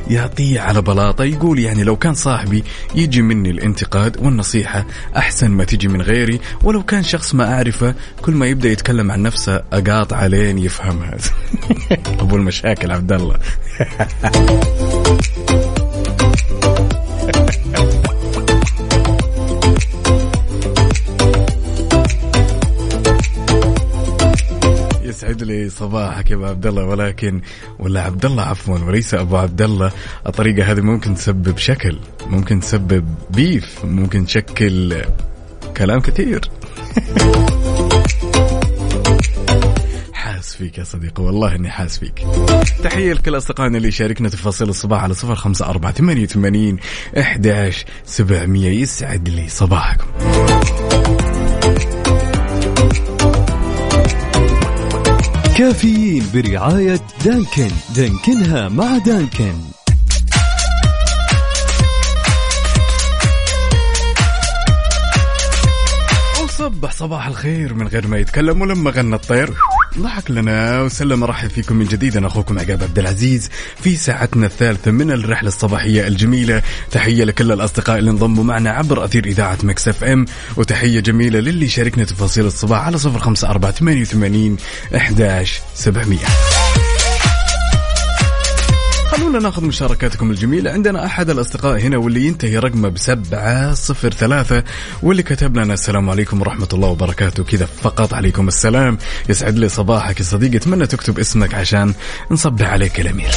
يعطيه 0.10 0.60
على 0.60 0.82
بلاطة 0.82 1.24
يقول 1.24 1.60
يعني 1.60 1.84
لو 1.84 1.96
كان 1.96 2.14
صاحبي 2.14 2.64
يجي 2.96 3.22
مني 3.22 3.50
الانتقاد 3.50 4.18
والنصيحة 4.24 4.86
أحسن 5.18 5.52
ما 5.52 5.64
تجي 5.64 5.88
من 5.88 6.02
غيري 6.02 6.40
ولو 6.64 6.84
كان 6.84 7.04
شخص 7.04 7.36
ما 7.36 7.54
أعرفه 7.54 7.96
كل 8.22 8.34
ما 8.34 8.46
يبدأ 8.46 8.70
يتكلم 8.70 9.12
عن 9.12 9.22
نفسه 9.24 9.62
اقاطع 9.74 10.26
لين 10.26 10.58
يفهمها 10.58 11.18
أبو 12.22 12.36
المشاكل 12.36 12.92
عبد 12.92 13.12
الله 13.12 13.36
يسعد 25.28 25.44
لي 25.44 25.70
صباحك 25.70 26.32
يا 26.32 26.36
أبو 26.36 26.46
عبد 26.46 26.66
الله 26.66 26.86
ولكن 26.86 27.42
ولا 27.80 28.02
عبد 28.02 28.26
الله 28.26 28.44
عفوا 28.44 28.80
وليس 28.80 29.14
أبو 29.14 29.38
عبد 29.38 29.62
الله 29.62 29.92
الطريقة 30.28 30.72
هذه 30.72 30.82
ممكن 30.82 31.16
تسبب 31.16 31.58
شكل 31.58 32.00
ممكن 32.28 32.60
تسبب 32.60 33.16
بيف 33.30 33.86
ممكن 33.86 34.26
تشكل 34.26 35.02
كلام 35.78 36.00
كثير. 36.00 36.42
حاس 40.14 40.56
فيك 40.56 40.78
يا 40.78 40.84
صديقي 40.84 41.24
والله 41.24 41.56
إني 41.56 41.70
حاس 41.70 42.00
فيك. 42.00 42.26
تحية 42.84 43.14
لكل 43.14 43.38
أصدقائنا 43.38 43.78
اللي 43.78 43.92
شاركنا 43.92 44.30
تفاصيل 44.30 44.70
الصباح 44.70 45.04
على 45.04 45.14
صفر 45.14 45.36
خمسة 45.36 45.66
أربعة 45.66 45.92
ثمانية 45.92 46.24
وثمانين 46.24 46.78
إحداش 47.20 47.86
سبعمية. 48.06 48.70
يسعد 48.70 49.30
لي 49.30 49.50
صباحكم. 49.50 50.08
كافيين 55.58 56.24
برعاية 56.34 57.02
Dunkin. 57.26 57.72
دانكنها 57.96 58.70
مع 58.70 58.98
Dunkin. 58.98 59.54
وصبح 66.44 66.92
صباح 66.92 67.28
الخير 67.28 67.74
من 67.74 67.88
غير 67.88 68.08
ما 68.08 68.18
يتكلم 68.18 68.62
ولما 68.62 68.92
غنى 68.92 69.16
الطير. 69.16 69.54
ضحك 70.00 70.32
لنا 70.32 70.82
وسلم. 70.82 71.24
ارحب 71.24 71.50
فيكم 71.50 71.76
من 71.76 71.86
جديد. 71.86 72.18
أنا 72.18 72.28
أخوكم 72.28 72.60
عقاب 72.60 72.84
عبد 72.84 73.00
العزيز 73.00 73.50
في 73.82 73.96
ساعتنا 73.96 74.46
الثالثة 74.46 74.92
من 74.92 75.12
الرحلة 75.12 75.48
الصباحية 75.48 76.08
الجميلة. 76.08 76.62
تحية 76.92 77.24
لكل 77.24 77.52
الأصدقاء 77.52 77.98
اللي 77.98 78.12
انضموا 78.12 78.44
معنا 78.44 78.70
عبر 78.70 79.06
أثير 79.06 79.26
إذاعة 79.26 79.58
Mix 79.64 79.88
FM. 79.88 80.26
وتحية 80.58 81.00
جميلة 81.00 81.40
للي 81.40 81.68
شاركنا 81.68 82.06
تفاصيل 82.06 82.46
الصباح 82.46 82.86
على 82.86 82.98
صفر 82.98 83.20
خمسة 83.20 83.50
أربعة 83.50 83.72
ثمانية 83.72 84.02
وثمانين 84.02 84.58
إحداش 84.96 85.60
سبعمئه 85.76 86.28
خلونا 89.18 89.40
ناخذ 89.40 89.66
مشاركاتكم 89.66 90.32
الجميلة. 90.32 90.72
عندنا 90.72 91.06
أحد 91.06 91.30
الأصدقاء 91.30 91.80
هنا 91.80 91.98
واللي 91.98 92.26
ينتهي 92.26 92.58
رقمه 92.58 92.90
بسبعة 92.90 93.74
صفر 93.74 94.10
ثلاثة 94.10 94.64
واللي 95.04 95.24
كتب 95.24 95.58
لنا 95.58 95.74
السلام 95.74 96.10
عليكم 96.10 96.42
ورحمة 96.42 96.68
الله 96.74 96.88
وبركاته. 96.88 97.44
كذا 97.44 97.66
فقط 97.66 98.14
عليكم 98.14 98.48
السلام. 98.48 98.98
يسعد 99.30 99.58
لي 99.58 99.70
صباحك 99.70 100.20
يا 100.20 100.26
صديقي. 100.26 100.58
أتمنى 100.58 100.88
تكتب 100.88 101.20
اسمك 101.20 101.54
عشان 101.54 101.94
نصبح 102.32 102.70
عليك 102.70 103.00
الأمير. 103.00 103.32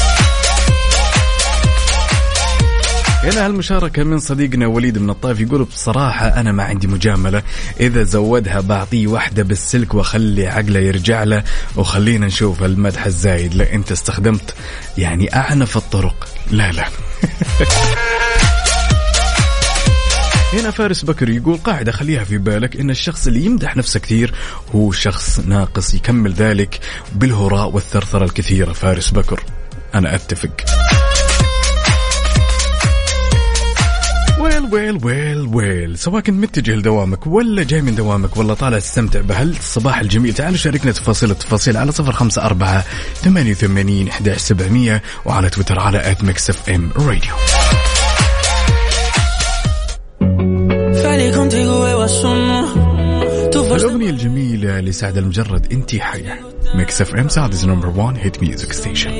هنا 3.22 3.46
هالمشاركة 3.46 4.04
من 4.04 4.18
صديقنا 4.18 4.66
وليد 4.66 4.98
من 4.98 5.10
الطائف 5.10 5.40
يقول 5.40 5.64
بصراحة 5.64 6.28
أنا 6.28 6.52
ما 6.52 6.62
عندي 6.62 6.86
مجاملة. 6.86 7.42
إذا 7.80 8.02
زودها 8.02 8.60
بعطيه 8.60 9.06
واحدة 9.06 9.42
بالسلك 9.42 9.94
وأخلي 9.94 10.46
عقله 10.46 10.80
يرجع 10.80 11.24
له 11.24 11.44
وخلينا 11.76 12.26
نشوف 12.26 12.62
المدح 12.62 13.06
الزايد. 13.06 13.54
لا 13.54 13.74
أنت 13.74 13.92
استخدمت 13.92 14.54
يعني 14.98 15.36
أعنف 15.36 15.76
الطرق. 15.76 16.28
لا 16.50 16.72
لا. 16.72 16.84
هنا 20.52 20.70
فارس 20.70 21.04
بكر 21.04 21.28
يقول 21.28 21.56
قاعدة 21.56 21.92
خليها 21.92 22.24
في 22.24 22.38
بالك 22.38 22.76
إن 22.76 22.90
الشخص 22.90 23.26
اللي 23.26 23.44
يمدح 23.44 23.76
نفسه 23.76 24.00
كثير 24.00 24.34
هو 24.74 24.92
شخص 24.92 25.40
ناقص 25.40 25.94
يكمل 25.94 26.32
ذلك 26.32 26.80
بالهراء 27.14 27.70
والثرثرة 27.70 28.24
الكثيرة. 28.24 28.72
فارس 28.72 29.10
بكر 29.10 29.42
أنا 29.94 30.14
أتفق. 30.14 30.64
well 34.72 35.04
well 35.04 35.38
well. 35.38 35.98
سواء 35.98 36.20
كنت 36.20 36.36
متجه 36.36 36.72
لدوامك 36.72 37.26
ولا 37.26 37.62
جاي 37.62 37.82
من 37.82 37.94
دوامك 37.94 38.36
ولا 38.36 38.54
طالع 38.54 38.78
تستمتع 38.78 39.20
بهال 39.20 39.50
الصباح 39.50 39.98
الجميل. 40.00 40.34
تعالوا 40.34 40.56
شاركنا 40.56 40.92
تفاصيل 40.92 41.30
التفاصيل 41.30 41.76
على 41.76 41.92
صفر 41.92 42.12
خمسة 42.12 42.42
أربعة 42.42 42.84
ثمانية 43.14 43.50
وثمانين 43.50 44.08
إحداش 44.08 44.40
سبعمية 44.40 45.02
وعلى 45.24 45.50
تويتر 45.50 45.78
على 45.78 46.10
at 46.10 46.24
Mix 46.24 46.50
FM 46.50 46.90
Radio 46.96 47.34
الأغنية 53.76 54.10
الجميلة 54.10 54.80
لسعد 54.80 55.16
لمجرد 55.16 55.72
انتي 55.72 56.00
حية 56.00 56.40
Mix 56.74 57.00
FM 57.00 57.28
Saudi's 57.28 57.64
number 57.64 57.88
1 57.88 58.18
hit 58.18 58.42
music 58.42 58.72
station 58.72 59.10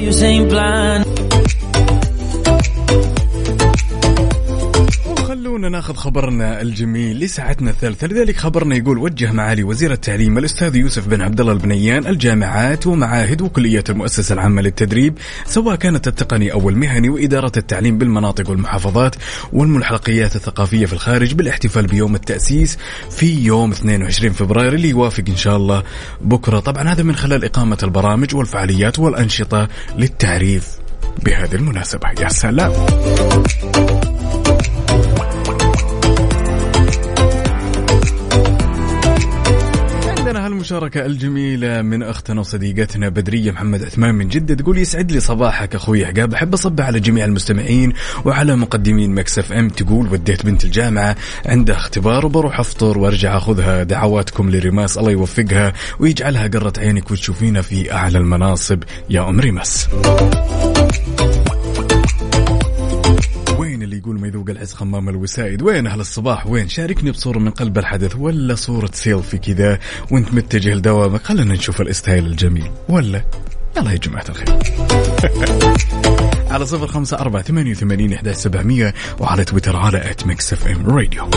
وخلونا 5.41 5.69
ناخذ 5.69 5.95
خبرنا 5.95 6.61
الجميل 6.61 7.19
لساعتنا 7.19 7.71
الثالثة. 7.71 8.07
لذلك 8.07 8.37
خبرنا 8.37 8.77
يقول 8.77 8.99
وجه 8.99 9.33
معالي 9.33 9.63
وزير 9.63 9.93
التعليم 9.93 10.39
الأستاذ 10.39 10.77
يوسف 10.77 11.09
بن 11.09 11.23
عبد 11.23 11.41
الله 11.41 11.53
البنيان 11.53 12.07
الجامعات 12.07 12.87
ومعاهد 12.87 13.43
وكليات 13.43 13.91
المؤسسة 13.91 14.33
العامة 14.33 14.63
للتدريب 14.63 15.19
سواء 15.47 15.77
كانت 15.77 16.09
التقني 16.09 16.53
أو 16.53 16.69
المهني 16.69 17.09
وإدارة 17.09 17.53
التعليم 17.57 17.99
بالمناطق 17.99 18.51
والمحافظات 18.51 19.17
والملحقيات 19.53 20.37
الثقافية 20.37 20.87
في 20.87 20.93
الخارج 20.93 21.35
بالاحتفال 21.35 21.87
بيوم 21.87 22.15
التأسيس 22.15 22.79
في 23.11 23.45
يوم 23.45 23.71
22 23.71 24.33
فبراير 24.33 24.75
اللي 24.75 24.89
يوافق 24.89 25.25
إن 25.29 25.37
شاء 25.37 25.57
الله 25.57 25.83
بكرة. 26.21 26.61
طبعا 26.61 26.89
هذا 26.89 27.03
من 27.03 27.17
خلال 27.17 27.45
إقامة 27.45 27.79
البرامج 27.83 28.35
والفعاليات 28.35 28.99
والأنشطة 28.99 29.69
للتعريف 29.99 30.69
بهذه 31.25 31.55
المناسبة. 31.55 32.09
يا 32.21 32.29
سلام. 32.29 32.73
عندنا 40.71 40.87
هالمشاركة 40.87 41.07
الجميلة 41.07 41.83
من 41.83 42.03
أختنا 42.03 42.41
وصديقتنا 42.41 43.09
بدرية 43.09 43.51
محمد 43.51 43.85
عثمان 43.85 44.15
من 44.15 44.29
جدة 44.29 44.55
تقول 44.55 44.79
يسعد 44.79 45.13
لي 45.13 45.21
صباحك 45.21 45.75
أخوي 45.75 46.05
عقاب. 46.05 46.35
أحب 46.35 46.55
أصبح 46.55 46.85
على 46.85 47.01
جميع 47.01 47.25
المستمعين 47.25 47.93
وعلى 48.25 48.57
مقدمين 48.57 49.15
Mix 49.15 49.39
FM 49.39 49.69
تقول 49.69 50.13
وديت 50.13 50.47
بنتي 50.47 50.65
الجامعة 50.65 51.17
عندها 51.47 51.77
اختبار 51.77 52.27
وبروح 52.27 52.61
أفطر 52.61 52.99
وأرجع 52.99 53.37
أخذها 53.37 53.83
دعواتكم 53.83 54.51
لريماس 54.51 54.99
الله 54.99 55.11
يوفقها 55.11 55.73
ويجعلها 55.99 56.47
قرة 56.47 56.73
عينك 56.79 57.11
وتشوفينا 57.11 57.63
في 57.63 57.93
أعلى 57.93 58.19
المناصب. 58.19 58.83
يا 59.11 59.29
أم 59.29 59.41
ريماس 59.41 59.89
اللي 63.91 64.03
يقول 64.03 64.21
ما 64.21 64.29
يذوق 64.29 64.51
العز 64.51 64.73
خمام 64.73 65.09
الوسائد. 65.09 65.63
وين 65.63 65.87
أهل 65.87 66.01
الصباح؟ 66.01 66.47
وين؟ 66.47 66.69
شاركني 66.69 67.11
بصورة 67.11 67.39
من 67.39 67.51
قلب 67.51 67.79
الحدث 67.79 68.17
ولا 68.17 68.55
صورة 68.55 68.91
سيلفي 68.93 69.39
كذا 69.39 69.79
وانت 70.11 70.35
متجه 70.35 70.75
لدوامك. 70.75 71.23
خلينا 71.23 71.55
نشوف 71.55 71.81
ال 71.81 71.88
style 71.88 72.27
الجميل. 72.27 72.71
ولا؟ 72.89 73.25
يلا 73.77 73.93
يا 73.93 73.97
جماعة 73.97 74.25
الخير. 74.29 74.59
على 76.51 76.67
صفر 76.67 76.87
خمسة 76.87 77.19
أربعة 77.19 77.43
ثمانية 77.43 77.71
وثمانين 77.71 78.13
إحدى 78.13 78.35
سبعمية 78.35 78.95
وعلى 79.21 79.45
تويتر 79.45 79.77
على 79.77 80.11
at 80.11 80.27
Mix 80.27 80.53
FM 80.53 80.87
Radio 80.87 81.31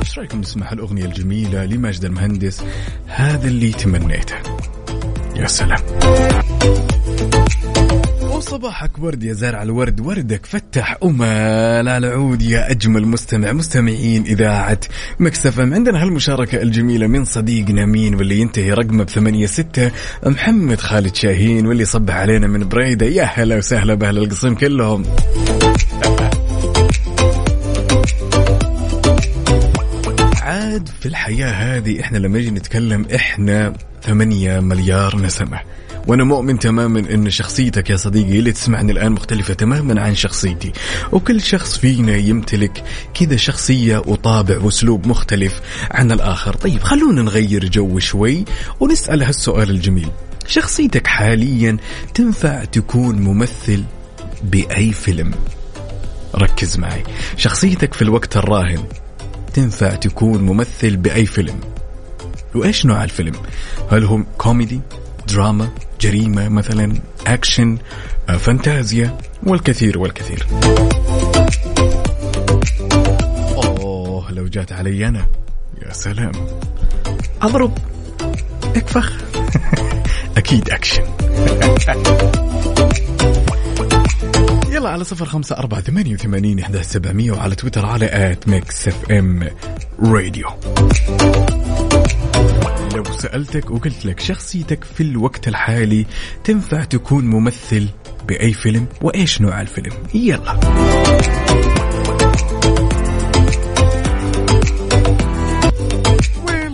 إيش 0.00 0.18
رأيكم 0.18 0.40
نسمع 0.40 0.72
الأغنية 0.72 1.04
الجميلة 1.04 1.64
لماجد 1.64 2.04
المهندس؟ 2.04 2.62
هذا 3.06 3.48
اللي 3.48 3.72
تمنيته. 3.72 4.36
يا 5.36 5.46
سلام. 5.46 5.80
صباحك 8.52 8.98
ورد 8.98 9.22
يا 9.22 9.32
زارع 9.32 9.62
الورد 9.62 10.00
وردك 10.00 10.46
فتح 10.46 10.98
على 11.20 11.96
العود 11.96 12.42
يا 12.42 12.70
أجمل 12.70 13.06
مستمع 13.06 13.52
مستمعين 13.52 14.22
إذاعة 14.22 14.80
مكسفم 15.20 15.74
عندنا 15.74 16.02
هالمشاركة 16.02 16.62
الجميلة 16.62 17.06
من 17.06 17.24
صديقنا 17.24 17.86
مين 17.86 18.14
واللي 18.14 18.38
ينتهي 18.38 18.70
رقمه 18.70 19.04
بثمانية 19.04 19.46
ستة 19.46 19.90
محمد 20.26 20.80
خالد 20.80 21.14
شاهين 21.14 21.66
واللي 21.66 21.84
صبح 21.84 22.14
علينا 22.14 22.46
من 22.46 22.68
بريدة. 22.68 23.06
يا 23.06 23.24
هلا 23.24 23.56
وسهلا 23.56 23.94
بأهل 23.94 24.18
القصيم 24.18 24.54
كلهم. 24.54 25.04
عاد 30.42 30.88
في 31.00 31.06
الحياة 31.06 31.50
هذه 31.50 32.00
إحنا 32.00 32.18
لما 32.18 32.38
نجي 32.38 32.50
نتكلم 32.50 33.06
إحنا 33.14 33.72
ثمانية 34.02 34.60
مليار 34.60 35.16
نسمة. 35.16 35.60
وأنا 36.06 36.24
مؤمن 36.24 36.58
تماما 36.58 36.98
إن 37.00 37.30
شخصيتك 37.30 37.90
يا 37.90 37.96
صديقي 37.96 38.38
اللي 38.38 38.52
تسمعني 38.52 38.92
الآن 38.92 39.12
مختلفة 39.12 39.54
تماما 39.54 40.00
عن 40.00 40.14
شخصيتي. 40.14 40.72
وكل 41.12 41.40
شخص 41.40 41.78
فينا 41.78 42.16
يمتلك 42.16 42.84
كذا 43.14 43.36
شخصية 43.36 43.98
وطابع 44.06 44.58
وأسلوب 44.58 45.06
مختلف 45.06 45.60
عن 45.90 46.12
الآخر. 46.12 46.54
طيب 46.54 46.82
خلونا 46.82 47.22
نغير 47.22 47.68
جو 47.68 47.98
شوي 47.98 48.44
ونسأل 48.80 49.22
هالسؤال 49.22 49.70
الجميل. 49.70 50.08
شخصيتك 50.46 51.06
حاليا 51.06 51.76
تنفع 52.14 52.64
تكون 52.64 53.20
ممثل 53.20 53.84
بأي 54.42 54.92
فيلم؟ 54.92 55.30
ركز 56.34 56.78
معي. 56.78 57.02
شخصيتك 57.36 57.94
في 57.94 58.02
الوقت 58.02 58.36
الراهن 58.36 58.84
تنفع 59.54 59.94
تكون 59.94 60.42
ممثل 60.42 60.96
بأي 60.96 61.26
فيلم؟ 61.26 61.60
وإيش 62.54 62.86
نوع 62.86 63.04
الفيلم؟ 63.04 63.34
هل 63.90 64.04
هو 64.04 64.22
كوميدي؟ 64.38 64.80
دراما 65.32 65.68
جريمة 66.00 66.48
مثلا 66.48 67.00
أكشن 67.26 67.78
آه، 68.28 68.36
فانتازيا 68.36 69.18
والكثير 69.42 69.98
والكثير. 69.98 70.46
أوه 73.54 74.30
لو 74.30 74.46
جات 74.46 74.72
علي 74.72 75.08
أنا. 75.08 75.26
يا 75.82 75.92
سلام. 75.92 76.32
أضرب. 77.42 77.78
أكفخ. 78.76 79.12
أكيد 80.38 80.70
أكشن. 80.70 81.04
يلا 84.72 84.88
على 84.88 85.04
صفر 85.04 85.26
خمسة 85.26 85.56
أربعة 85.56 85.80
ثمانية 85.80 86.14
وثمانين 86.14 86.58
إحدى 86.58 86.82
سبعمية 86.82 87.32
وعلى 87.32 87.54
تويتر 87.54 87.86
على 87.86 88.06
at 88.32 88.48
Mix 88.48 88.88
FM 88.88 89.48
Radio. 90.02 90.46
لو 92.96 93.04
سألتك 93.04 93.70
وقلت 93.70 94.06
لك 94.06 94.20
شخصيتك 94.20 94.84
في 94.84 95.02
الوقت 95.02 95.48
الحالي 95.48 96.06
تنفع 96.44 96.84
تكون 96.84 97.24
ممثل 97.24 97.88
بأي 98.28 98.52
فيلم 98.52 98.86
وإيش 99.02 99.40
نوع 99.40 99.60
الفيلم؟ 99.60 99.92
يلا. 100.14 100.60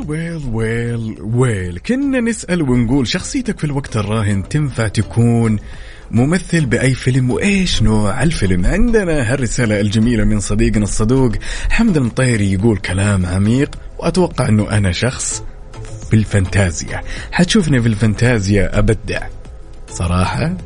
well 0.09 0.43
well 0.53 1.17
well 1.21 1.79
كنا 1.79 2.21
نسأل 2.21 2.63
ونقول 2.71 3.09
شخصيتك 3.09 3.59
في 3.59 3.65
الوقت 3.65 3.97
الراهن 3.97 4.49
تنفع 4.49 4.89
تكون 4.89 5.59
ممثل 6.11 6.67
بأي 6.67 6.95
فيلم 6.95 7.31
وإيش 7.31 7.83
نوع 7.83 8.23
الفيلم؟ 8.23 8.67
عندنا 8.67 9.33
هالرسالة 9.33 9.81
الجميلة 9.81 10.25
من 10.25 10.41
صديقنا 10.41 10.85
الصدوق 10.85 11.33
حمد 11.71 11.97
المطيري 11.97 12.53
يقول 12.53 12.79
كلام 12.79 13.27
عميق 13.27 13.71
وأتوقع 13.99 14.49
أنه 14.49 14.71
أنا 14.71 14.93
شخص 14.93 15.43
في 16.11 16.17
الفانتازيا 16.17 17.03
حتشوفني 17.33 17.83
في 17.83 17.89
الفانتازيا 17.89 18.79
أبدع. 18.79 19.21
صراحة؟ 19.91 20.57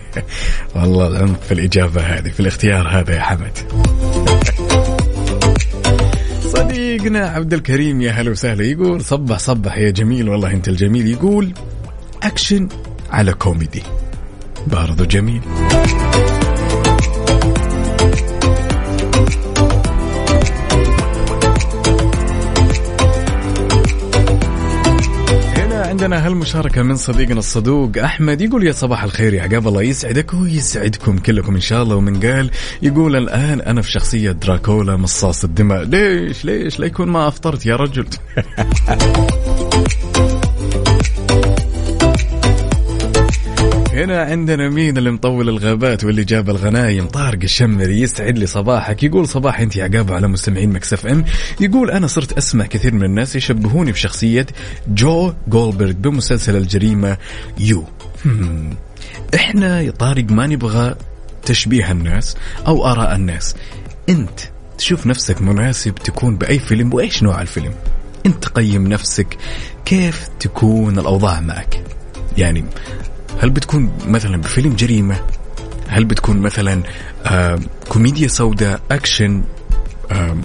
والله 0.74 1.06
العمق 1.08 1.42
في 1.42 1.54
الإجابة 1.54 2.00
هذه 2.00 2.28
في 2.28 2.40
الاختيار 2.40 2.88
هذا 2.88 3.14
يا 3.14 3.20
حمد. 3.20 3.58
صديقنا 6.42 7.28
عبد 7.28 7.54
الكريم 7.54 8.02
يا 8.02 8.10
هلا 8.10 8.30
وسهلا. 8.30 8.64
يقول 8.64 9.04
صبح 9.04 9.38
صبح 9.38 9.78
يا 9.78 9.90
جميل 9.90 10.28
والله 10.28 10.50
أنت 10.50 10.68
الجميل. 10.68 11.06
يقول 11.06 11.52
أكشن 12.22 12.68
على 13.10 13.32
كوميدي. 13.32 13.82
برضو 14.66 15.04
جميل. 15.04 15.40
عندنا 25.96 26.26
هالمشاركة 26.26 26.82
من 26.82 26.96
صديقنا 26.96 27.38
الصدوق 27.38 27.98
أحمد 27.98 28.40
يقول 28.40 28.66
يا 28.66 28.72
صباح 28.72 29.04
الخير 29.04 29.34
يا 29.34 29.42
عقاب 29.42 29.68
الله 29.68 29.82
يسعدك 29.82 30.34
ويسعدكم 30.34 31.18
كلكم 31.18 31.54
إن 31.54 31.60
شاء 31.60 31.82
الله 31.82 31.96
ومن 31.96 32.20
قال 32.20 32.50
يقول 32.82 33.16
الآن 33.16 33.60
أنا 33.60 33.82
في 33.82 33.90
شخصية 33.90 34.32
دراكولا 34.32 34.96
مصاص 34.96 35.44
الدماء. 35.44 35.82
ليش؟ 35.82 36.44
ليش؟ 36.44 36.80
لا 36.80 36.86
يكون 36.86 37.08
ما 37.08 37.28
أفطرت 37.28 37.66
يا 37.66 37.76
رجل. 37.76 38.06
هنا 43.96 44.22
عندنا 44.22 44.68
مين 44.68 44.98
اللي 44.98 45.10
مطول 45.10 45.48
الغابات 45.48 46.04
واللي 46.04 46.24
جاب 46.24 46.50
الغنايم؟ 46.50 47.06
طارق 47.06 47.38
الشمري 47.42 48.00
يسعد 48.00 48.38
لي 48.38 48.46
صباحك. 48.46 49.02
يقول 49.02 49.28
صباح 49.28 49.60
انت 49.60 49.76
يا 49.76 49.84
عقاب 49.84 50.12
على 50.12 50.28
مستمعين 50.28 50.72
Mix 50.72 51.06
FM. 51.06 51.24
يقول 51.60 51.90
أنا 51.90 52.06
صرت 52.06 52.32
أسمع 52.32 52.66
كثير 52.66 52.94
من 52.94 53.04
الناس 53.04 53.36
يشبهوني 53.36 53.92
بشخصية 53.92 54.46
جو 54.88 55.32
جولبرغ 55.48 55.92
بمسلسل 55.92 56.56
الجريمة 56.56 57.16
You. 57.58 57.84
إحنا 59.34 59.80
يا 59.80 59.90
طارق 59.90 60.30
ما 60.30 60.46
نبغى 60.46 60.94
تشبيه 61.44 61.92
الناس 61.92 62.36
أو 62.66 62.86
آراء 62.86 63.16
الناس. 63.16 63.54
أنت 64.08 64.40
تشوف 64.78 65.06
نفسك 65.06 65.42
مناسب 65.42 65.94
تكون 65.94 66.36
بأي 66.36 66.58
فيلم 66.58 66.94
وإيش 66.94 67.22
نوع 67.22 67.42
الفيلم؟ 67.42 67.72
أنت 68.26 68.48
قيم 68.48 68.86
نفسك 68.86 69.36
كيف 69.84 70.28
تكون 70.40 70.98
الأوضاع 70.98 71.40
معك؟ 71.40 71.84
يعني 72.38 72.64
هل 73.38 73.50
بتكون 73.50 73.90
مثلا 74.06 74.36
بفيلم 74.36 74.76
جريمة؟ 74.76 75.20
هل 75.88 76.04
بتكون 76.04 76.36
مثلا 76.36 76.82
آه 77.26 77.58
كوميديا 77.88 78.28
سوداء 78.28 78.80
أكشن 78.90 79.42
آه 80.12 80.36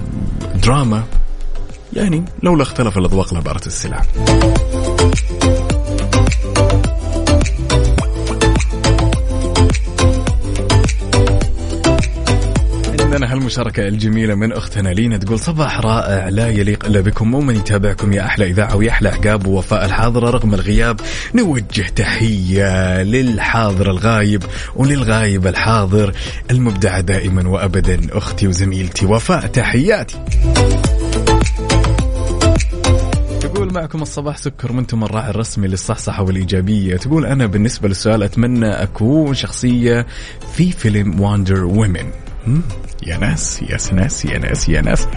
دراما؟ 0.56 1.04
يعني 1.93 2.25
لولا 2.43 2.63
اختلف 2.63 2.97
الأذواق 2.97 3.34
لبارت 3.34 3.67
السلع. 3.67 4.01
عندنا 13.12 13.34
هالمشاركة 13.34 13.88
الجميلة 13.88 14.36
من 14.36 14.52
أختنا 14.52 14.89
لينا 14.89 15.17
تقول 15.17 15.39
صباح 15.39 15.80
رائع 15.80 16.30
لا 16.30 16.47
يليق 16.47 16.86
إلا 16.86 17.02
بكم 17.02 17.34
ومن 17.34 17.56
يتابعكم 17.56 18.13
يا 18.13 18.26
أحلى 18.26 18.45
إذاعة 18.45 18.76
ويا 18.76 18.89
أحلى 18.89 19.10
عقاب 19.10 19.47
ووفاء 19.47 19.86
الحاضرة 19.86 20.30
رغم 20.30 20.54
الغياب 20.54 21.00
نوجه 21.36 21.82
تحية 21.95 23.04
للحاضر 23.04 23.91
الغايب 23.91 24.43
وللغايب 24.76 25.47
الحاضر 25.47 26.13
المبدعة 26.52 27.02
دائما 27.02 27.50
وأبدا 27.50 28.17
أختي 28.17 28.47
وزميلتي 28.47 29.06
وفاء 29.06 29.47
تحياتي. 29.47 30.17
تقول 33.41 33.74
معكم 33.74 34.02
الصباح 34.02 34.38
سكر 34.38 34.71
وأنتم 34.71 35.04
الراعي 35.04 35.30
الرسمي 35.30 35.67
للصحصحة 35.67 36.24
والإيجابية. 36.24 36.97
تقول 36.97 37.26
أنا 37.26 37.45
بالنسبة 37.45 37.88
للسؤال 37.88 38.24
أتمنى 38.24 38.69
أكون 38.69 39.34
شخصية 39.34 40.06
في 40.54 40.71
فيلم 40.71 41.19
واندر 41.21 41.63
وومن 41.63 42.06
يا 43.08 43.17
ناس 43.17 43.62
يا 43.62 43.77
ناس 43.93 44.25
يا 44.25 44.38
ناس 44.38 44.69
يا 44.69 44.82
ناس. 44.88 45.08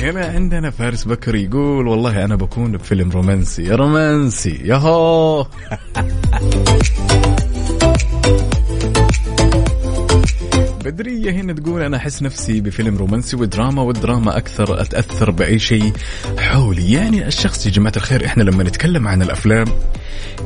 هنا 0.00 0.26
عندنا 0.26 0.70
فارس 0.70 1.04
بكر 1.04 1.34
يقول 1.34 1.86
والله 1.88 2.24
أنا 2.24 2.36
بكون 2.36 2.72
بفيلم 2.72 3.10
رومانسي. 3.10 3.70
رومانسي 3.74 4.60
يهو 4.64 5.46
بدرية 10.84 11.30
هنا 11.30 11.52
تقول 11.52 11.82
أنا 11.82 11.96
أحس 11.96 12.22
نفسي 12.22 12.60
بفيلم 12.60 12.96
رومانسي 12.96 13.36
ودراما 13.36 13.82
والدراما 13.82 14.36
أكثر 14.36 14.80
أتأثر 14.80 15.30
بأي 15.30 15.58
شيء 15.58 15.92
حولي. 16.38 16.92
يعني 16.92 17.26
الشخص 17.26 17.66
يا 17.66 17.70
جماعة 17.70 17.92
الخير 17.96 18.26
إحنا 18.26 18.42
لما 18.42 18.64
نتكلم 18.64 19.08
عن 19.08 19.22
الأفلام 19.22 19.66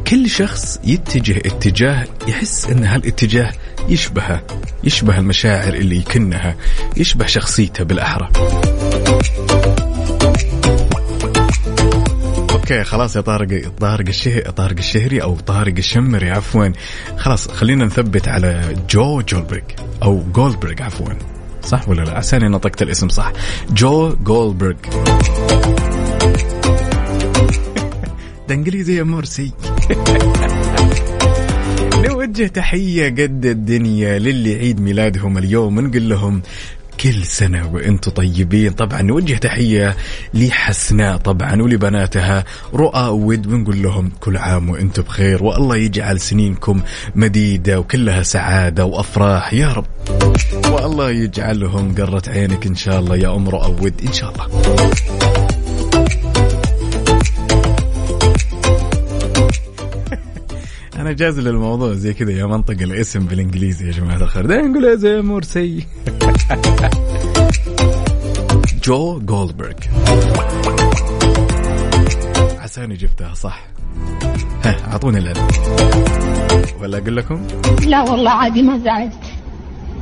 كل 0.06 0.30
شخص 0.30 0.80
يتجه 0.84 1.38
اتجاه 1.38 2.04
يحس 2.28 2.66
أن 2.66 2.84
هالاتجاه 2.84 3.52
يشبهه 3.88 4.42
يشبه 4.84 5.18
المشاعر 5.18 5.74
اللي 5.74 5.96
يكنها 5.96 6.56
يشبه 6.96 7.26
شخصيته 7.26 7.84
بالأحرى. 7.84 8.28
أوكي 12.70 12.84
خلاص 12.84 13.16
يا 13.16 13.20
طارق 13.20 13.68
طارق 13.80 14.08
الشهري 14.08 14.40
طارق 14.40 14.76
الشهري 14.78 15.22
أو 15.22 15.36
طارق 15.36 15.74
الشمري 15.78 16.30
عفوا. 16.30 16.68
خلاص 17.16 17.48
خلينا 17.48 17.84
نثبت 17.84 18.28
على 18.28 18.76
جو 18.90 19.20
جولبرغ 19.20 19.62
أو 20.02 20.22
جولدبرغ 20.32 20.82
عفوا. 20.82 21.12
صح 21.62 21.88
ولا 21.88 22.02
لا؟ 22.02 22.12
عساني 22.18 22.48
نطقت 22.48 22.82
الاسم 22.82 23.08
صح. 23.08 23.32
جو 23.70 24.14
جولدبرغ 24.14 24.74
ده 28.48 28.54
إنجليزي 28.54 28.96
يا 28.96 29.02
مرسي. 29.02 29.52
نوجه 32.08 32.46
تحية 32.46 33.08
قد 33.08 33.46
الدنيا 33.46 34.18
للي 34.18 34.54
عيد 34.54 34.80
ميلادهم 34.80 35.38
اليوم 35.38 35.80
نقول 35.80 36.08
لهم 36.08 36.42
كل 37.00 37.24
سنة 37.24 37.70
وإنتم 37.72 38.10
طيبين. 38.10 38.72
طبعا 38.72 39.02
نوجه 39.02 39.34
تحية 39.34 39.96
لحسناء 40.34 41.16
طبعا 41.16 41.62
ولبناتها. 41.62 42.44
رؤى 42.74 43.08
ود 43.08 43.46
ونقول 43.46 43.82
لهم 43.82 44.12
كل 44.20 44.36
عام 44.36 44.70
وإنتم 44.70 45.02
بخير. 45.02 45.44
والله 45.44 45.76
يجعل 45.76 46.20
سنينكم 46.20 46.80
مديدة 47.14 47.80
وكلها 47.80 48.22
سعادة 48.22 48.84
وأفراح. 48.84 49.54
يا 49.54 49.72
رب. 49.72 49.86
والله 50.70 51.10
يجعلهم 51.10 51.94
قرة 51.94 52.22
عينك 52.28 52.66
إن 52.66 52.74
شاء 52.74 53.00
الله 53.00 53.16
يا 53.16 53.34
أم 53.34 53.48
رؤى 53.48 53.76
ود 53.80 53.94
إن 54.06 54.12
شاء 54.12 54.32
الله. 54.32 55.37
أنا 60.98 61.12
جاز 61.12 61.38
للموضوع 61.38 61.92
زي 61.92 62.14
كذا 62.14 62.32
يا 62.32 62.46
منطق 62.46 62.82
الاسم 62.82 63.26
بالإنجليزي 63.26 63.86
يا 63.86 63.92
جماعة 63.92 64.16
الخير. 64.16 64.46
دائما 64.46 64.68
نقول 64.68 64.98
زي 64.98 65.22
مرسي. 65.22 65.86
جو 68.84 69.18
جولدبرغ 69.18 69.72
عساني 72.58 72.94
جبتها 72.94 73.34
صح. 73.34 73.66
ها 74.64 74.76
أعطوني 74.92 75.18
العلم 75.18 75.48
ولا 76.80 76.98
أقول 76.98 77.16
لكم؟ 77.16 77.46
لا 77.86 78.02
والله 78.02 78.30
عادي 78.30 78.62
ما 78.62 78.78
زعلت. 78.78 79.12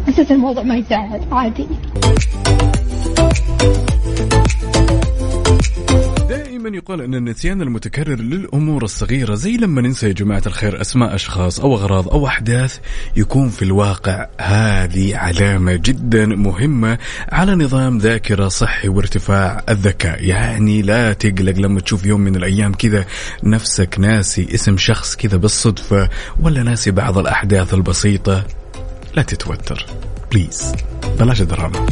حسيت 0.06 0.30
الموضوع 0.30 0.62
ما 0.62 0.76
يزعل 0.76 1.20
عادي. 1.32 1.66
دائما 6.56 6.76
يقال 6.76 7.00
أن 7.00 7.14
النسيان 7.14 7.62
المتكرر 7.62 8.14
للأمور 8.14 8.84
الصغيرة 8.84 9.34
زي 9.34 9.56
لما 9.56 9.80
ننسى 9.80 10.08
يا 10.08 10.12
جماعة 10.12 10.42
الخير 10.46 10.80
أسماء 10.80 11.14
أشخاص 11.14 11.60
أو 11.60 11.74
أغراض 11.74 12.08
أو 12.08 12.26
أحداث 12.26 12.78
يكون 13.16 13.48
في 13.48 13.62
الواقع 13.62 14.26
هذه 14.40 15.16
علامة 15.16 15.74
جدا 15.74 16.26
مهمة 16.26 16.98
على 17.32 17.54
نظام 17.54 17.98
ذاكرة 17.98 18.48
صحي 18.48 18.88
وارتفاع 18.88 19.64
الذكاء. 19.68 20.24
يعني 20.24 20.82
لا 20.82 21.12
تقلق 21.12 21.58
لما 21.58 21.80
تشوف 21.80 22.06
يوم 22.06 22.20
من 22.20 22.36
الأيام 22.36 22.74
كذا 22.74 23.04
نفسك 23.42 23.96
ناسي 23.98 24.54
اسم 24.54 24.76
شخص 24.76 25.16
كذا 25.16 25.36
بالصدفة 25.36 26.08
ولا 26.40 26.62
ناسي 26.62 26.90
بعض 26.90 27.18
الأحداث 27.18 27.74
البسيطة. 27.74 28.44
لا 29.14 29.22
تتوتر. 29.22 29.86
بليز 30.32 30.72
بلاش 31.18 31.42
دراما. 31.42 31.86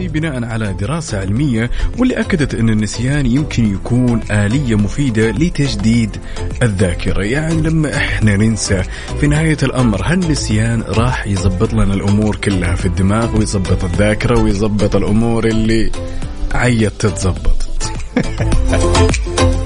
هذه 0.00 0.08
بناء 0.08 0.44
على 0.44 0.72
دراسة 0.72 1.20
علمية 1.20 1.70
واللي 1.98 2.20
أكدت 2.20 2.54
أن 2.54 2.68
النسيان 2.68 3.26
يمكن 3.26 3.74
يكون 3.74 4.20
آلية 4.30 4.74
مفيدة 4.74 5.30
لتجديد 5.30 6.16
الذاكرة. 6.62 7.24
يعني 7.24 7.62
لما 7.62 7.96
إحنا 7.96 8.36
ننسى 8.36 8.82
في 9.20 9.26
نهاية 9.26 9.56
الأمر 9.62 10.02
هالنسيان 10.04 10.82
راح 10.82 11.26
يزبط 11.26 11.72
لنا 11.72 11.94
الأمور 11.94 12.36
كلها 12.36 12.74
في 12.74 12.86
الدماغ 12.86 13.36
ويزبط 13.36 13.84
الذاكرة 13.84 14.40
ويزبط 14.40 14.96
الأمور 14.96 15.46
اللي 15.46 15.90
عيت 16.54 16.92
تتزبط؟ 16.98 17.66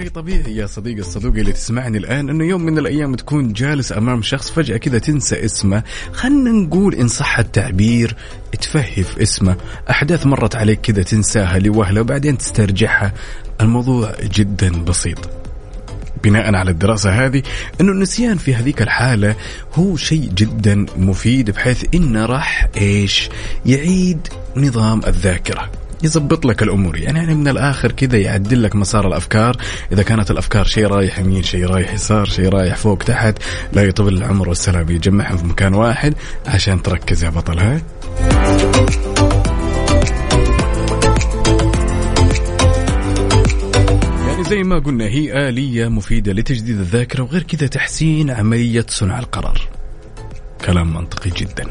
فشيء 0.00 0.12
طبيعي 0.12 0.56
يا 0.56 0.66
صديقي 0.66 1.00
الصدوقي 1.00 1.40
اللي 1.40 1.52
تسمعني 1.52 1.98
الآن 1.98 2.30
أنه 2.30 2.44
يوم 2.44 2.62
من 2.62 2.78
الأيام 2.78 3.14
تكون 3.14 3.52
جالس 3.52 3.92
أمام 3.92 4.22
شخص 4.22 4.50
فجأة 4.50 4.76
كذا 4.76 4.98
تنسى 4.98 5.44
اسمه. 5.44 5.82
خلنا 6.12 6.50
نقول 6.50 6.94
إن 6.94 7.08
صح 7.08 7.38
التعبير 7.38 8.16
تفهف 8.60 9.18
اسمه. 9.18 9.56
أحداث 9.90 10.26
مرت 10.26 10.56
عليك 10.56 10.80
كذا 10.80 11.02
تنساها 11.02 11.58
لوهلة 11.58 12.00
وبعدين 12.00 12.38
تسترجعها. 12.38 13.12
الموضوع 13.60 14.14
جدا 14.22 14.84
بسيط. 14.84 15.18
بناء 16.24 16.54
على 16.54 16.70
الدراسة 16.70 17.26
هذه 17.26 17.42
أنه 17.80 17.92
النسيان 17.92 18.36
في 18.36 18.54
هذيك 18.54 18.82
الحالة 18.82 19.36
هو 19.74 19.96
شيء 19.96 20.30
جدا 20.34 20.86
مفيد 20.96 21.50
بحيث 21.50 21.84
إنه 21.94 22.26
راح 22.26 22.68
إيش؟ 22.76 23.28
يعيد 23.66 24.28
نظام 24.56 25.00
الذاكرة. 25.06 25.70
يظبط 26.02 26.46
لك 26.46 26.62
الأمور. 26.62 26.98
يعني, 26.98 27.18
يعني 27.18 27.34
من 27.34 27.48
الآخر 27.48 27.92
كذا 27.92 28.18
يعدل 28.18 28.62
لك 28.62 28.76
مسار 28.76 29.06
الأفكار. 29.06 29.56
إذا 29.92 30.02
كانت 30.02 30.30
الأفكار 30.30 30.64
شيء 30.64 30.86
رايح 30.86 31.18
يمين 31.18 31.42
شيء 31.42 31.66
رايح 31.66 31.92
يسار 31.94 32.24
شيء 32.24 32.48
رايح 32.48 32.76
فوق 32.76 32.98
تحت 32.98 33.38
لا 33.72 33.82
يطول 33.82 34.16
العمر 34.16 34.48
والسلام 34.48 34.90
يجمعهم 34.90 35.36
في 35.36 35.44
مكان 35.44 35.74
واحد 35.74 36.14
عشان 36.46 36.82
تركز 36.82 37.24
يا 37.24 37.30
بطل. 37.30 37.58
ها؟ 37.58 37.80
يعني 44.26 44.44
زي 44.44 44.62
ما 44.62 44.78
قلنا 44.78 45.04
هي 45.04 45.48
آلية 45.48 45.88
مفيدة 45.88 46.32
لتجديد 46.32 46.78
الذاكرة 46.78 47.22
وغير 47.22 47.42
كذا 47.42 47.66
تحسين 47.66 48.30
عملية 48.30 48.86
صنع 48.88 49.18
القرار. 49.18 49.79
كلام 50.64 50.94
منطقي 50.94 51.30
جدا. 51.30 51.64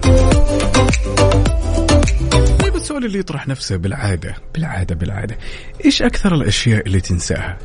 طيب 2.60 2.76
السؤال 2.76 3.06
اللي 3.06 3.20
يطرح 3.20 3.48
نفسه 3.48 3.78
بالعادة 3.78 4.36
بالعادة 4.54 4.96
بالعادة. 4.96 5.38
إيش 5.86 6.02
أكثر 6.02 6.36
الأشياء 6.36 6.88
اللي 6.88 7.02
تنساها؟ 7.02 7.58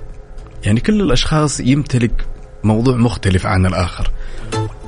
يعني 0.64 0.80
كل 0.80 1.00
الأشخاص 1.00 1.60
يمتلك 1.60 2.26
موضوع 2.64 2.96
مختلف 2.96 3.46
عن 3.46 3.66
الآخر. 3.66 4.10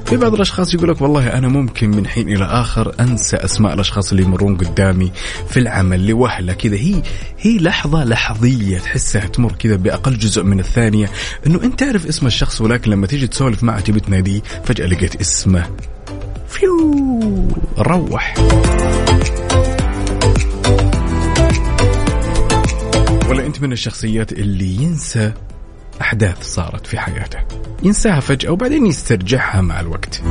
في 0.06 0.16
بعض 0.16 0.34
الأشخاص 0.34 0.74
يقول 0.74 0.88
لك 0.90 1.00
والله 1.00 1.38
أنا 1.38 1.48
ممكن 1.48 1.90
من 1.90 2.06
حين 2.06 2.28
إلى 2.28 2.44
آخر 2.44 2.94
أنسى 3.00 3.36
أسماء 3.36 3.74
الأشخاص 3.74 4.10
اللي 4.10 4.22
يمرون 4.22 4.56
قدامي 4.56 5.12
في 5.48 5.60
العمل 5.60 6.06
لوهله 6.06 6.52
كذا. 6.52 6.76
هي 6.76 7.02
هي 7.38 7.58
لحظة 7.58 8.04
لحظية 8.04 8.78
تحسها 8.78 9.26
تمر 9.26 9.52
كذا 9.52 9.76
بأقل 9.76 10.18
جزء 10.18 10.42
من 10.42 10.60
الثانية. 10.60 11.10
إنه 11.46 11.62
أنت 11.62 11.80
تعرف 11.80 12.06
اسم 12.06 12.26
الشخص 12.26 12.60
ولكن 12.60 12.90
لما 12.90 13.06
تيجي 13.06 13.26
تسولف 13.26 13.62
معه 13.62 13.80
تبي 13.80 14.00
تناديه 14.00 14.40
فجأة 14.64 14.86
لقيت 14.86 15.20
اسمه. 15.20 15.66
فيو. 16.56 17.48
روح. 17.78 18.34
ولا 23.28 23.46
أنت 23.46 23.62
من 23.62 23.72
الشخصيات 23.72 24.32
اللي 24.32 24.82
ينسى 24.82 25.32
أحداث 26.00 26.42
صارت 26.42 26.86
في 26.86 26.98
حياته. 26.98 27.38
ينساها 27.82 28.20
فجأة 28.20 28.50
وبعدين 28.50 28.86
يسترجعها 28.86 29.60
مع 29.60 29.80
الوقت. 29.80 30.22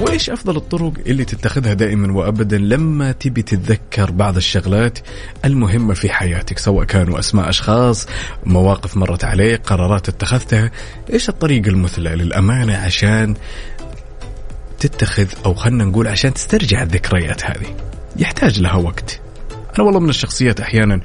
وإيش 0.00 0.30
أفضل 0.30 0.56
الطرق 0.56 0.92
اللي 1.06 1.24
تتخذها 1.24 1.72
دائما 1.72 2.12
وابدا 2.12 2.58
لما 2.58 3.12
تبي 3.12 3.42
تتذكر 3.42 4.10
بعض 4.10 4.36
الشغلات 4.36 4.98
المهمة 5.44 5.94
في 5.94 6.12
حياتك 6.12 6.58
سواء 6.58 6.84
كانوا 6.84 7.18
أسماء 7.18 7.48
أشخاص 7.48 8.06
مواقف 8.46 8.96
مرت 8.96 9.24
عليك 9.24 9.60
قرارات 9.66 10.08
اتخذتها؟ 10.08 10.70
إيش 11.12 11.28
الطريقة 11.28 11.68
المثلى 11.68 12.10
للأمانة 12.10 12.76
عشان 12.76 13.34
تتخذ 14.80 15.26
أو 15.46 15.54
خلينا 15.54 15.84
نقول 15.84 16.08
عشان 16.08 16.34
تسترجع 16.34 16.82
الذكريات 16.82 17.44
هذه. 17.44 17.76
يحتاج 18.16 18.60
لها 18.60 18.74
وقت. 18.74 19.20
أنا 19.78 19.86
والله 19.86 20.00
من 20.00 20.08
الشخصيات 20.08 20.60
أحيانا 20.60 21.00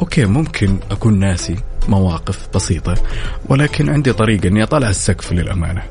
أوكي 0.00 0.24
ممكن 0.24 0.78
أكون 0.90 1.18
ناسي 1.18 1.56
مواقف 1.88 2.48
بسيطة 2.54 2.94
ولكن 3.48 3.90
عندي 3.90 4.12
طريقة 4.12 4.48
إني 4.48 4.62
اطالع 4.62 4.88
السقف 4.88 5.32
للأمانة. 5.32 5.82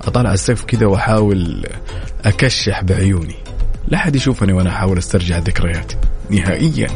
اطالع 0.00 0.32
السقف 0.32 0.64
كذا 0.64 0.86
وأحاول 0.86 1.66
أكشح 2.24 2.82
بعيوني. 2.82 3.34
لا 3.88 3.98
حد 3.98 4.16
يشوفني 4.16 4.52
وأنا 4.52 4.70
أحاول 4.70 4.98
أسترجع 4.98 5.38
الذكريات 5.38 5.92
نهائيا. 6.30 6.88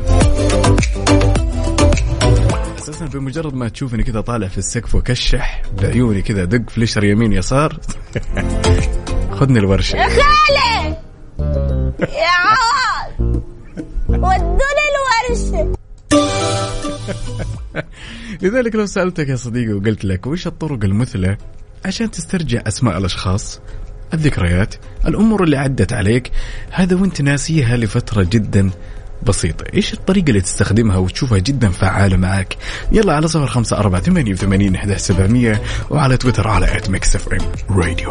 أساسا 2.79 3.07
بمجرد 3.07 3.55
ما 3.55 3.69
تشوفني 3.69 4.03
كذا 4.03 4.21
طالع 4.21 4.49
في 4.49 4.59
السقف 4.59 4.95
وكشح 4.95 5.63
بعيوني 5.83 6.23
كذا 6.23 6.45
دق 6.45 6.71
فليشر 6.71 7.05
يمين 7.05 7.33
يسار. 7.33 7.79
خذني 9.39 9.59
الورشة. 9.59 9.99
خالي! 9.99 10.97
يا 12.01 12.29
عوض! 12.29 13.43
ودوني 14.09 14.85
الورشة. 14.95 15.73
لذلك 18.43 18.75
لو 18.75 18.87
سألتك 18.87 19.29
يا 19.29 19.37
صديقي 19.37 19.73
وقلت 19.73 20.05
لك 20.05 20.27
وش 20.27 20.47
الطرق 20.47 20.85
المثلى 20.85 21.37
عشان 21.85 22.11
تسترجع 22.11 22.63
أسماء 22.67 22.99
الأشخاص 22.99 23.61
الذكريات 24.15 24.75
الأمور 25.07 25.45
اللي 25.45 25.57
عدت 25.57 25.93
عليك 25.93 26.31
هذا 26.71 26.97
وانت 26.97 27.23
ناسيها 27.23 27.77
لفترة 27.77 28.23
جدا 28.23 28.71
بسيطة. 29.23 29.65
إيش 29.75 29.95
الطريقة 29.95 30.29
اللي 30.29 30.41
تستخدمها 30.41 30.97
وتشوفها 30.97 31.39
جدا 31.39 31.69
فعالة 31.69 32.17
معك 32.17 32.57
يلا 32.93 33.13
على 33.13 33.29
صفر 33.29 33.47
خمسة 33.47 33.79
أربعة 33.79 34.01
ثمانية 34.01 34.33
وثمانين 34.33 34.77
وعلى 35.91 36.17
تويتر 36.17 36.49
على 36.49 36.77
at 36.77 36.91
Mix 36.91 37.17
FM 37.17 37.41
Radio 37.71 38.11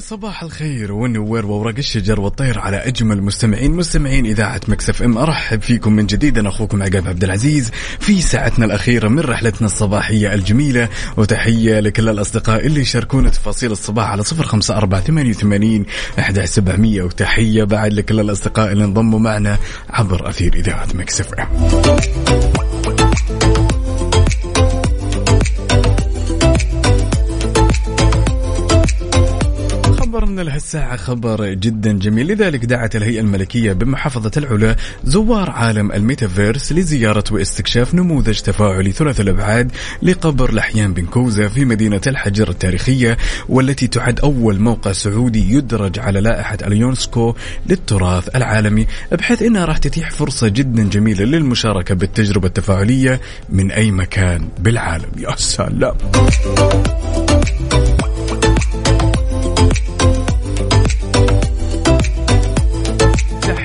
صباح 0.00 0.42
الخير 0.42 0.92
والنوير 0.92 1.46
وورق 1.46 1.74
الشجر 1.78 2.20
والطير 2.20 2.58
على 2.58 2.76
أجمل 2.76 3.22
مستمعين 3.22 3.72
مستمعين 3.72 4.26
إذاعة 4.26 4.60
مكسف 4.68 5.02
إم. 5.02 5.18
أرحب 5.18 5.62
فيكم 5.62 5.92
من 5.92 6.06
جديد 6.06 6.38
أنا 6.38 6.48
أخوكم 6.48 6.82
عقاب 6.82 7.08
عبد 7.08 7.24
العزيز. 7.24 7.70
في 8.00 8.20
ساعتنا 8.22 8.64
الأخيرة 8.64 9.08
من 9.08 9.20
رحلتنا 9.20 9.66
الصباحية 9.66 10.34
الجميلة 10.34 10.88
وتحية 11.16 11.80
لكل 11.80 12.08
الأصدقاء 12.08 12.66
اللي 12.66 12.80
يشاركونا 12.80 13.30
تفاصيل 13.30 13.72
الصباح 13.72 14.06
على 14.10 14.24
صفر 14.24 14.44
خمسة 14.46 14.76
أربعة 14.76 15.00
ثمانية 15.00 15.30
وثمانين 15.30 15.86
احدى 16.18 16.46
سبعمئه 16.46 17.02
وتحية 17.02 17.64
بعد 17.64 17.92
لكل 17.92 18.20
الأصدقاء 18.20 18.72
اللي 18.72 18.84
انضموا 18.84 19.18
معنا 19.18 19.58
عبر 19.90 20.28
أثير 20.28 20.54
إذاعة 20.54 20.88
Mix 20.94 21.34
FM. 21.34 22.67
خبرنا 30.28 30.42
لهالساعة 30.42 30.96
خبر 30.96 31.48
جدا 31.48 31.92
جميل. 31.92 32.26
لذلك 32.26 32.64
دعت 32.64 32.96
الهيئة 32.96 33.20
الملكية 33.20 33.72
بمحافظة 33.72 34.30
العلا 34.36 34.76
زوار 35.04 35.50
عالم 35.50 35.92
الميتافيرس 35.92 36.72
لزيارة 36.72 37.24
واستكشاف 37.30 37.94
نموذج 37.94 38.40
تفاعلي 38.40 38.92
ثلاث 38.92 39.20
الأبعاد 39.20 39.72
لقبر 40.02 40.54
لحيان 40.54 40.92
بن 40.94 41.06
كوزة 41.06 41.48
في 41.48 41.64
مدينة 41.64 42.00
الحجر 42.06 42.50
التاريخية 42.50 43.16
والتي 43.48 43.86
تعد 43.86 44.20
أول 44.20 44.60
موقع 44.60 44.92
سعودي 44.92 45.54
يدرج 45.54 45.98
على 45.98 46.20
لائحة 46.20 46.58
اليونسكو 46.66 47.34
للتراث 47.66 48.36
العالمي. 48.36 48.86
بحيث 49.12 49.42
أنها 49.42 49.64
راح 49.64 49.78
تتيح 49.78 50.10
فرصة 50.10 50.48
جدا 50.48 50.82
جميلة 50.82 51.24
للمشاركة 51.24 51.94
بالتجربة 51.94 52.48
التفاعلية 52.48 53.20
من 53.48 53.70
أي 53.70 53.90
مكان 53.90 54.48
بالعالم. 54.58 55.10
يا 55.18 55.36
سلام. 55.36 55.96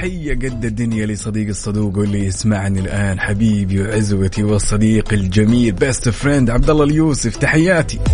تحية 0.03 0.33
قد 0.33 0.65
الدنيا 0.65 1.05
لصديق 1.05 1.47
الصدوق 1.47 1.97
واللي 1.97 2.25
يسمعني 2.25 2.79
الآن 2.79 3.19
حبيبي 3.19 3.81
وعزوتي 3.81 4.43
والصديق 4.43 5.13
الجميل 5.13 5.71
best 5.71 6.09
friend 6.09 6.49
عبد 6.49 6.69
الله 6.69 6.83
اليوسف 6.83 7.35
تحياتي. 7.35 7.99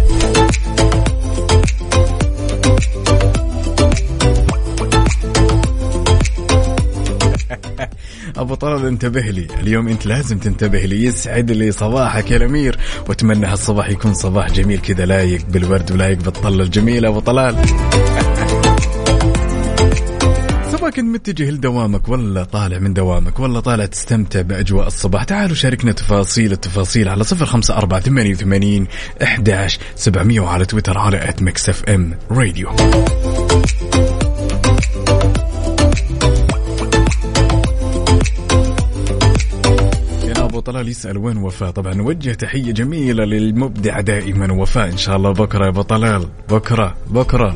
أبو 8.38 8.56
طلال 8.56 8.86
انتبه 8.86 9.22
لي. 9.22 9.48
اليوم 9.60 9.88
أنت 9.88 10.06
لازم 10.06 10.38
تنتبه 10.38 10.80
لي 10.80 11.06
يسعد 11.06 11.52
لي 11.52 11.72
صباحك 11.72 12.32
يا 12.32 12.38
الأمير. 12.38 12.78
وأتمنى 13.10 13.46
هالصباح 13.46 13.90
يكون 13.90 14.14
صباح 14.14 14.52
جميل 14.52 14.80
كذا 14.80 15.06
لايق 15.06 15.42
بالورد 15.50 15.92
ولايق 15.92 16.18
بالطلة 16.18 16.64
الجميلة 16.64 17.10
أبو 17.10 17.20
طلال. 17.20 17.56
كنت 20.90 21.06
متجه 21.06 21.52
لدوامك 21.52 22.10
ولا 22.10 22.44
طالع 22.44 22.80
من 22.80 22.94
دوامك 22.94 23.40
ولا 23.40 23.60
طالع 23.60 23.86
تستمتع 23.86 24.42
بأجواء 24.42 24.88
الصباح؟ 24.88 25.24
تعالوا 25.24 25.56
شاركنا 25.56 25.92
تفاصيل 25.92 26.52
التفاصيل 26.52 27.10
على 27.10 27.24
صفر 27.24 27.46
خمسة 27.46 27.78
أربعة 27.78 28.00
ثمانية 28.00 28.32
وثمانين 28.32 28.88
إحداش 29.24 29.80
سبعمية 29.96 30.40
وعلى 30.40 30.66
تويتر 30.66 30.98
على 30.98 31.30
at 31.30 31.42
Mix 31.42 31.70
FM 31.70 32.14
Radio. 32.32 32.70
أبو 40.38 40.60
طلال 40.60 40.90
يسأل 40.90 41.18
وين 41.18 41.38
وفاء؟ 41.38 41.72
طبعا 41.72 41.94
نوجه 41.94 42.34
تحية 42.34 42.72
جميلة 42.72 43.26
للمبدع 43.26 44.00
دائما 44.00 44.54
وفاء 44.54 44.90
إن 44.90 44.98
شاء 44.98 45.16
الله. 45.16 45.32
بكرة 45.32 45.64
يا 45.64 45.70
أبو 45.70 45.82
طلال. 45.82 46.28
بكرة. 46.50 46.96
بكرة. 47.10 47.56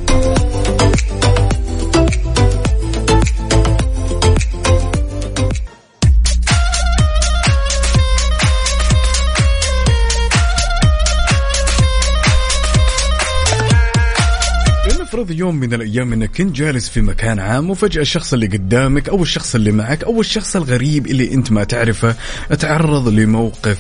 يوم 15.34 15.56
من 15.56 15.74
الأيام 15.74 16.14
أنك 16.14 16.38
كنت 16.38 16.56
جالس 16.56 16.90
في 16.90 17.02
مكان 17.02 17.40
عام 17.40 17.70
وفجأة 17.70 18.02
الشخص 18.02 18.34
اللي 18.34 18.48
قدامك 18.48 19.10
أو 19.10 19.24
الشخص 19.24 19.56
اللي 19.56 19.72
معك 19.72 20.04
أو 20.04 20.22
الشخص 20.22 20.56
الغريب 20.56 21.08
اللي 21.08 21.34
أنت 21.34 21.52
ما 21.52 21.64
تعرفه 21.64 22.16
تعرض 22.60 23.08
لموقف 23.08 23.78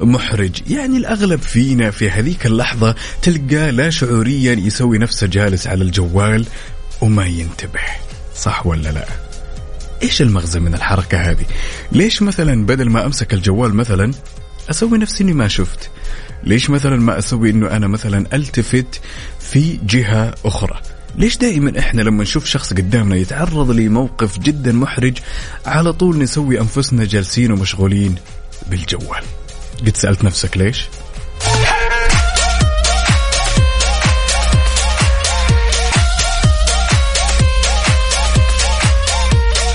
محرج. 0.00 0.70
يعني 0.70 0.96
الأغلب 0.96 1.40
فينا 1.40 1.90
في 1.90 2.10
هذيك 2.10 2.46
اللحظة 2.46 2.94
تلقاه 3.22 3.70
لا 3.70 3.90
شعوريا 3.90 4.52
يسوي 4.52 4.98
نفسه 4.98 5.26
جالس 5.26 5.66
على 5.66 5.84
الجوال 5.84 6.46
وما 7.00 7.26
ينتبه. 7.26 7.80
صح 8.36 8.66
ولا 8.66 8.88
لا؟ 8.88 9.06
إيش 10.02 10.22
المغزى 10.22 10.60
من 10.60 10.74
الحركة 10.74 11.18
هذه؟ 11.18 11.44
ليش 11.92 12.22
مثلا 12.22 12.66
بدل 12.66 12.90
ما 12.90 13.06
أمسك 13.06 13.34
الجوال 13.34 13.74
مثلا 13.74 14.12
أسوي 14.70 14.98
نفسي 14.98 15.24
إني 15.24 15.32
ما 15.32 15.48
شفت؟ 15.48 15.90
ليش 16.44 16.70
مثلا 16.70 16.96
ما 16.96 17.18
أسوي 17.18 17.50
إنه 17.50 17.66
أنا 17.70 17.86
مثلا 17.86 18.26
ألتفت 18.32 19.00
في 19.40 19.78
جهة 19.86 20.34
أخرى؟ 20.44 20.80
ليش 21.16 21.36
دائما 21.36 21.78
إحنا 21.78 22.02
لما 22.02 22.22
نشوف 22.22 22.46
شخص 22.46 22.72
قدامنا 22.72 23.16
يتعرض 23.16 23.70
لموقف 23.70 24.38
جدا 24.38 24.72
محرج 24.72 25.18
على 25.66 25.92
طول 25.92 26.18
نسوي 26.18 26.60
أنفسنا 26.60 27.04
جالسين 27.04 27.52
ومشغولين 27.52 28.14
بالجوال. 28.70 29.22
قد 29.86 29.96
سألت 29.96 30.24
نفسك 30.24 30.56
ليش؟ 30.56 30.86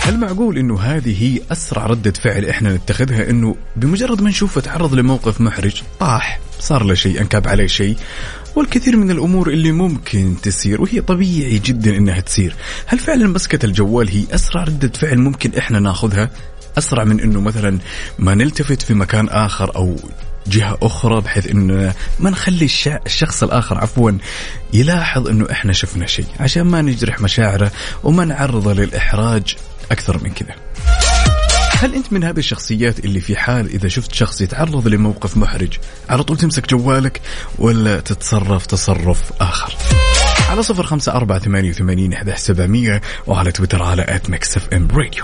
هل 0.08 0.20
معقول 0.20 0.58
إنه 0.58 0.80
هذه 0.80 1.24
هي 1.24 1.42
أسرع 1.52 1.86
ردة 1.86 2.12
فعل 2.12 2.46
إحنا 2.46 2.76
نتخذها؟ 2.76 3.30
إنه 3.30 3.56
بمجرد 3.76 4.22
ما 4.22 4.30
نشوفه 4.30 4.62
تعرض 4.62 4.94
لموقف 4.94 5.42
محرج 5.42 5.82
طاح 6.00 6.40
صار 6.60 6.84
له 6.84 6.94
شيء 6.94 7.22
أنكب 7.22 7.48
عليه 7.48 7.68
شيء 7.68 7.98
والكثير 8.56 8.98
من 8.98 9.12
الأمور 9.12 9.50
اللي 9.50 9.72
ممكن 9.72 10.36
تصير 10.44 10.82
وهي 10.82 11.02
طبيعي 11.02 11.60
جدا 11.60 11.98
إنها 11.98 12.20
تصير 12.20 12.56
هل 12.86 13.00
فعلا 13.00 13.28
مسكة 13.28 13.66
الجوال 13.66 14.10
هي 14.10 14.24
أسرع 14.32 14.64
ردة 14.64 14.88
فعل 14.88 15.18
ممكن 15.18 15.52
إحنا 15.58 15.80
ناخذها؟ 15.80 16.30
أسرع 16.78 17.04
من 17.04 17.20
إنه 17.20 17.42
مثلا 17.42 17.80
ما 18.20 18.36
نلتفت 18.36 18.82
في 18.82 18.94
مكان 18.94 19.30
آخر 19.30 19.76
أو 19.76 19.96
جهة 20.50 20.78
أخرى 20.82 21.22
بحيث 21.22 21.48
أنه 21.48 21.94
ما 22.20 22.30
نخلي 22.30 22.66
الش- 22.66 22.88
الشخص 23.06 23.44
الآخر 23.44 23.78
عفوا 23.78 24.12
يلاحظ 24.74 25.28
أنه 25.28 25.48
إحنا 25.52 25.74
شفنا 25.74 26.06
شيء 26.08 26.26
عشان 26.40 26.62
ما 26.64 26.82
نجرح 26.82 27.22
مشاعره 27.22 27.72
وما 28.04 28.26
نعرضه 28.26 28.74
للإحراج 28.74 29.56
أكثر 29.92 30.24
من 30.24 30.30
كذا. 30.34 30.56
هل 31.80 31.96
أنت 31.96 32.14
من 32.14 32.24
هذه 32.24 32.38
الشخصيات 32.38 33.00
اللي 33.00 33.22
في 33.22 33.36
حال 33.36 33.70
إذا 33.74 33.88
شفت 33.88 34.14
شخص 34.14 34.42
يتعرض 34.42 34.88
لموقف 34.88 35.38
محرج 35.38 35.78
على 36.10 36.24
طول 36.24 36.38
تمسك 36.38 36.70
جوالك 36.70 37.22
ولا 37.60 38.00
تتصرف 38.00 38.66
تصرف 38.66 39.22
آخر؟ 39.42 39.74
على 40.50 40.64
صفر 40.64 40.84
خمسة 40.84 41.12
أربعة 41.12 41.40
ثمانية 41.40 41.70
وثمانين 41.70 42.14
أحد 42.14 42.34
سبعمية 42.38 43.02
وعلى 43.28 43.52
تويتر 43.52 43.84
على 43.84 44.06
at 44.10 44.30
Mix 44.30 44.58
FM 44.58 44.88
Radio. 44.94 45.24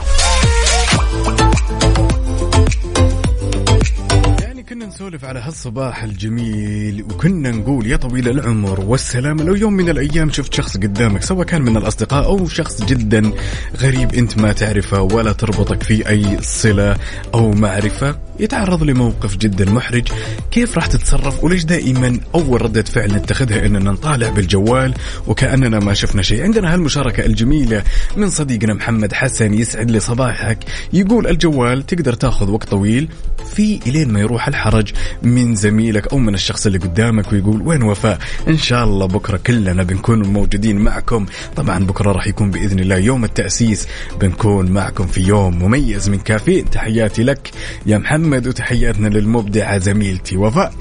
كنا 4.73 4.85
نسولف 4.85 5.25
على 5.25 5.39
هالصباح 5.39 6.03
الجميل 6.03 7.03
وكنا 7.03 7.51
نقول 7.51 7.87
يا 7.87 7.97
طويل 7.97 8.29
العمر 8.29 8.79
والسلامة 8.79 9.43
لو 9.43 9.55
يوم 9.55 9.73
من 9.73 9.89
الأيام 9.89 10.31
شفت 10.31 10.53
شخص 10.53 10.77
قدامك 10.77 11.23
سواء 11.23 11.45
كان 11.45 11.61
من 11.61 11.77
الأصدقاء 11.77 12.25
أو 12.25 12.47
شخص 12.47 12.83
جدا 12.83 13.31
غريب 13.77 14.13
أنت 14.13 14.37
ما 14.37 14.53
تعرفه 14.53 15.01
ولا 15.01 15.31
تربطك 15.31 15.83
في 15.83 16.09
أي 16.09 16.37
صلة 16.41 16.95
أو 17.33 17.51
معرفة 17.51 18.15
يتعرض 18.39 18.83
لموقف 18.83 19.37
جدا 19.37 19.71
محرج 19.71 20.07
كيف 20.51 20.75
راح 20.75 20.85
تتصرف 20.85 21.43
وليش 21.43 21.63
دائما 21.65 22.19
أول 22.35 22.61
ردة 22.61 22.83
فعل 22.83 23.11
نتخذها 23.11 23.65
أننا 23.65 23.91
نطالع 23.91 24.29
بالجوال 24.29 24.93
وكأننا 25.27 25.79
ما 25.79 25.93
شفنا 25.93 26.21
شيء؟ 26.21 26.43
عندنا 26.43 26.73
هالمشاركة 26.73 27.25
الجميلة 27.25 27.83
من 28.17 28.29
صديقنا 28.29 28.73
محمد 28.73 29.13
حسن 29.13 29.53
يسعد 29.53 29.91
لي 29.91 29.99
صباحك 29.99 30.57
يقول 30.93 31.27
الجوال 31.27 31.85
تقدر 31.85 32.13
تاخذ 32.13 32.51
وقت 32.51 32.69
طويل 32.69 33.09
في 33.55 33.79
إلين 33.87 34.11
ما 34.11 34.19
يروح 34.19 34.47
الحرج 34.63 34.93
من 35.23 35.55
زميلك 35.55 36.07
أو 36.07 36.17
من 36.17 36.33
الشخص 36.33 36.65
اللي 36.65 36.77
قدامك 36.77 37.31
ويقول 37.31 37.61
وين 37.61 37.83
وفاء؟ 37.83 38.19
إن 38.47 38.57
شاء 38.57 38.83
الله 38.83 39.05
بكرة 39.05 39.37
كلنا 39.37 39.83
بنكون 39.83 40.27
موجودين 40.27 40.77
معكم. 40.77 41.25
طبعا 41.55 41.79
بكرة 41.85 42.11
راح 42.11 42.27
يكون 42.27 42.51
بإذن 42.51 42.79
الله 42.79 42.97
يوم 42.97 43.23
التأسيس. 43.23 43.87
بنكون 44.21 44.71
معكم 44.71 45.07
في 45.07 45.21
يوم 45.21 45.63
مميز 45.63 46.09
من 46.09 46.19
كافيين. 46.19 46.69
تحياتي 46.69 47.23
لك 47.23 47.51
يا 47.85 47.97
محمد 47.97 48.47
وتحياتنا 48.47 49.07
للمبدعة 49.07 49.77
زميلتي 49.77 50.37
وفاء. 50.37 50.73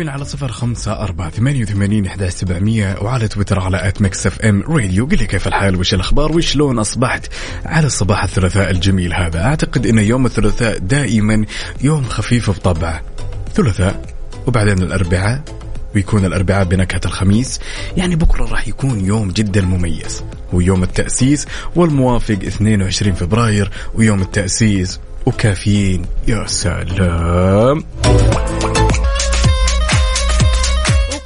حلوين 0.00 0.14
على 0.14 0.24
صفر 0.24 0.52
خمسة 0.52 0.92
أربعة 0.92 1.30
ثمانية 1.30 1.62
وثمانين 1.62 2.06
إحدى 2.06 2.30
سبعمية 2.30 2.96
وعلى 3.00 3.28
تويتر 3.28 3.60
على 3.60 3.88
آت 3.88 4.02
ميكس 4.02 4.26
اف 4.26 4.40
إم 4.40 4.62
راديو. 4.68 5.06
قل 5.06 5.18
لي 5.18 5.26
كيف 5.26 5.48
الحال؟ 5.48 5.76
وش 5.76 5.94
الأخبار؟ 5.94 6.32
وشلون 6.32 6.78
أصبحت؟ 6.78 7.26
على 7.64 7.86
الصباح 7.86 8.24
الثلاثاء 8.24 8.70
الجميل 8.70 9.14
هذا. 9.14 9.44
أعتقد 9.44 9.86
أن 9.86 9.98
يوم 9.98 10.26
الثلاثاء 10.26 10.78
دائما 10.78 11.44
يوم 11.80 12.04
خفيف 12.04 12.50
بطبعه. 12.50 13.02
ثلاثاء 13.54 14.04
وبعدين 14.46 14.78
الأربعاء 14.78 15.42
ويكون 15.94 16.24
الأربعاء 16.24 16.64
بنكهة 16.64 17.00
الخميس. 17.04 17.60
يعني 17.96 18.16
بكرة 18.16 18.44
راح 18.44 18.68
يكون 18.68 19.04
يوم 19.04 19.30
جدا 19.30 19.60
مميز. 19.60 20.22
هو 20.54 20.60
يوم 20.60 20.82
التأسيس 20.82 21.46
والموافق 21.76 22.38
22 22.46 23.14
فبراير 23.14 23.70
ويوم 23.94 24.22
التأسيس 24.22 25.00
وكافيين. 25.26 26.06
يا 26.28 26.46
سلام! 26.46 27.84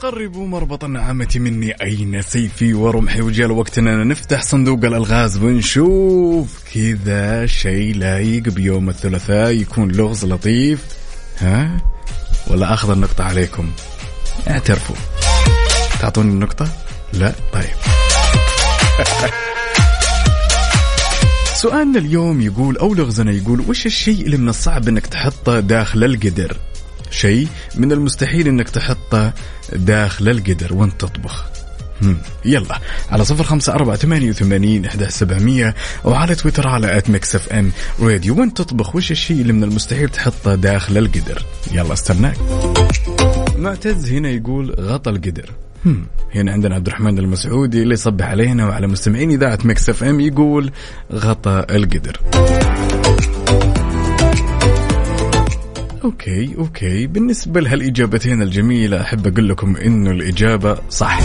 قربوا 0.05 0.47
مربط 0.47 0.85
النعامة 0.85 1.29
مني. 1.37 1.73
أين 1.83 2.23
سيفي 2.23 2.75
ورمحي 2.75 3.21
وجاء 3.21 3.51
وقتنا؟ 3.51 4.05
نفتح 4.05 4.43
صندوق 4.43 4.85
الألغاز 4.85 5.37
ونشوف 5.37 6.63
كذا 6.75 7.47
شيء 7.47 7.95
لايق 7.97 8.43
بيوم 8.43 8.89
الثلاثاء 8.89 9.51
يكون 9.51 9.93
لغز 9.93 10.25
لطيف. 10.25 10.85
ها؟ 11.39 11.77
ولا 12.47 12.75
أخذ 12.75 12.91
النقطة 12.91 13.25
عليكم. 13.25 13.71
اعترفوا. 14.49 14.97
تعطوني 16.01 16.31
النقطة؟ 16.31 16.69
لا. 17.13 17.33
طيب. 17.53 17.65
سؤالنا 21.63 21.99
اليوم 21.99 22.41
يقول 22.41 22.77
أو 22.77 22.95
لغزنا 22.95 23.33
يقول 23.33 23.61
وش 23.61 23.87
الشيء 23.87 24.27
اللي 24.27 24.37
من 24.37 24.49
الصعب 24.49 24.89
أنك 24.89 25.07
تحطه 25.07 25.61
داخل 25.61 26.05
القدر؟ 26.05 26.57
شيء 27.11 27.49
من 27.77 27.93
المستحيل 27.93 28.49
أنك 28.49 28.69
تحطه 28.69 29.33
داخل 29.73 30.29
القدر 30.29 30.75
وأنت 30.75 31.01
تطبخ. 31.01 31.45
يلا 32.45 32.81
على 33.11 33.25
صفر 33.25 33.45
خمسة 33.45 33.73
أربعة 33.75 33.97
ثمانية 33.97 34.31
وثمانين 34.31 34.85
إحدى 34.85 35.11
سبعمية 35.11 35.75
وعلى 36.05 36.35
تويتر 36.35 36.69
على 36.69 36.99
at 36.99 37.11
Mix 37.11 37.35
FM 37.35 37.73
راديو 38.01 38.41
وأنت 38.41 38.59
تطبخ 38.59 38.97
وش 38.97 39.11
الشيء 39.11 39.41
اللي 39.41 39.53
من 39.53 39.65
المستحيل 39.65 40.09
تحطه 40.09 40.55
داخل 40.55 40.99
القدر 40.99 41.45
يلا 41.73 41.93
استناك 41.93 42.37
معتز 43.59 44.13
هنا 44.13 44.31
يقول 44.31 44.75
غطى 44.81 45.11
القدر. 45.11 45.51
هنا 46.35 46.53
عندنا 46.53 46.75
عبد 46.75 46.87
الرحمن 46.87 47.19
المسعودي 47.19 47.83
اللي 47.83 47.95
يصبح 47.95 48.27
علينا 48.27 48.67
وعلى 48.67 48.87
مستمعين 48.87 49.31
إذاعة 49.31 49.59
Mix 49.65 49.89
FM 49.89 50.21
يقول 50.21 50.71
غطى 51.13 51.65
القدر 51.71 52.21
okay 56.05 56.55
okay. 56.59 57.07
بالنسبة 57.07 57.61
لهالإجابتين 57.61 58.43
الجميلة 58.43 59.01
أحب 59.01 59.27
أقول 59.27 59.49
لكم 59.49 59.77
إنه 59.77 60.11
الإجابة 60.11 60.79
صح. 60.91 61.21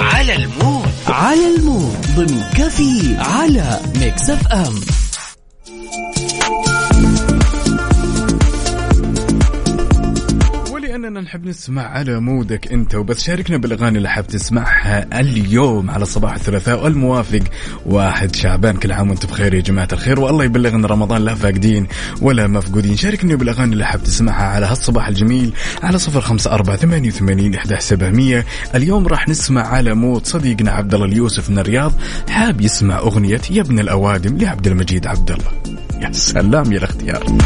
على 0.00 0.34
المود. 0.36 0.88
على 1.06 1.56
المود. 1.56 1.96
ضمن 2.16 2.42
كافيين 2.56 3.16
على 3.18 3.80
Mix 4.00 4.30
FM. 4.30 4.74
ولاننا 11.08 11.26
نحب 11.26 11.46
نسمع 11.46 11.82
على 11.82 12.20
مودك 12.20 12.72
أنت 12.72 12.94
وبس. 12.94 13.24
شاركنا 13.24 13.56
بالأغاني 13.56 13.98
اللي 13.98 14.08
حاب 14.08 14.26
تسمعها 14.26 15.20
اليوم 15.20 15.90
على 15.90 16.04
صباح 16.04 16.34
الثلاثاء 16.34 16.86
الموافق. 16.86 17.40
واحد 17.86 18.36
شعبان 18.36 18.76
كل 18.76 18.92
عام 18.92 19.10
وأنتم 19.10 19.28
بخير 19.28 19.54
يا 19.54 19.60
جماعة 19.60 19.88
الخير 19.92 20.20
والله 20.20 20.44
يبلغنا 20.44 20.88
رمضان 20.88 21.24
لا 21.24 21.34
فاقدين 21.34 21.86
ولا 22.20 22.46
مفقودين. 22.46 22.96
شاركني 22.96 23.36
بالأغاني 23.36 23.72
اللي 23.72 23.86
حاب 23.86 24.02
تسمعها 24.02 24.44
على 24.44 24.66
هالصباح 24.66 25.08
الجميل 25.08 25.52
على 25.82 25.98
صفر 25.98 26.20
خمسة 26.20 26.52
أربعة 26.52 26.76
ثمانية 26.76 27.08
وثمانين 27.08 27.54
إحدى 27.54 27.76
سبعمية. 27.78 28.46
اليوم 28.74 29.06
راح 29.06 29.28
نسمع 29.28 29.66
على 29.66 29.94
مود 29.94 30.26
صديقنا 30.26 30.70
عبد 30.70 30.94
الله 30.94 31.06
اليوسف 31.06 31.50
من 31.50 31.58
الرياض. 31.58 31.92
حاب 32.30 32.60
يسمع 32.60 32.98
أغنية 32.98 33.40
يا 33.50 33.62
ابن 33.62 33.78
الأوادم 33.78 34.38
لعبد 34.38 34.66
المجيد 34.66 35.06
عبد 35.06 35.30
الله. 35.30 35.78
يا 36.02 36.12
سلام 36.12 36.72
يا 36.72 36.78
الاختيار. 36.78 37.38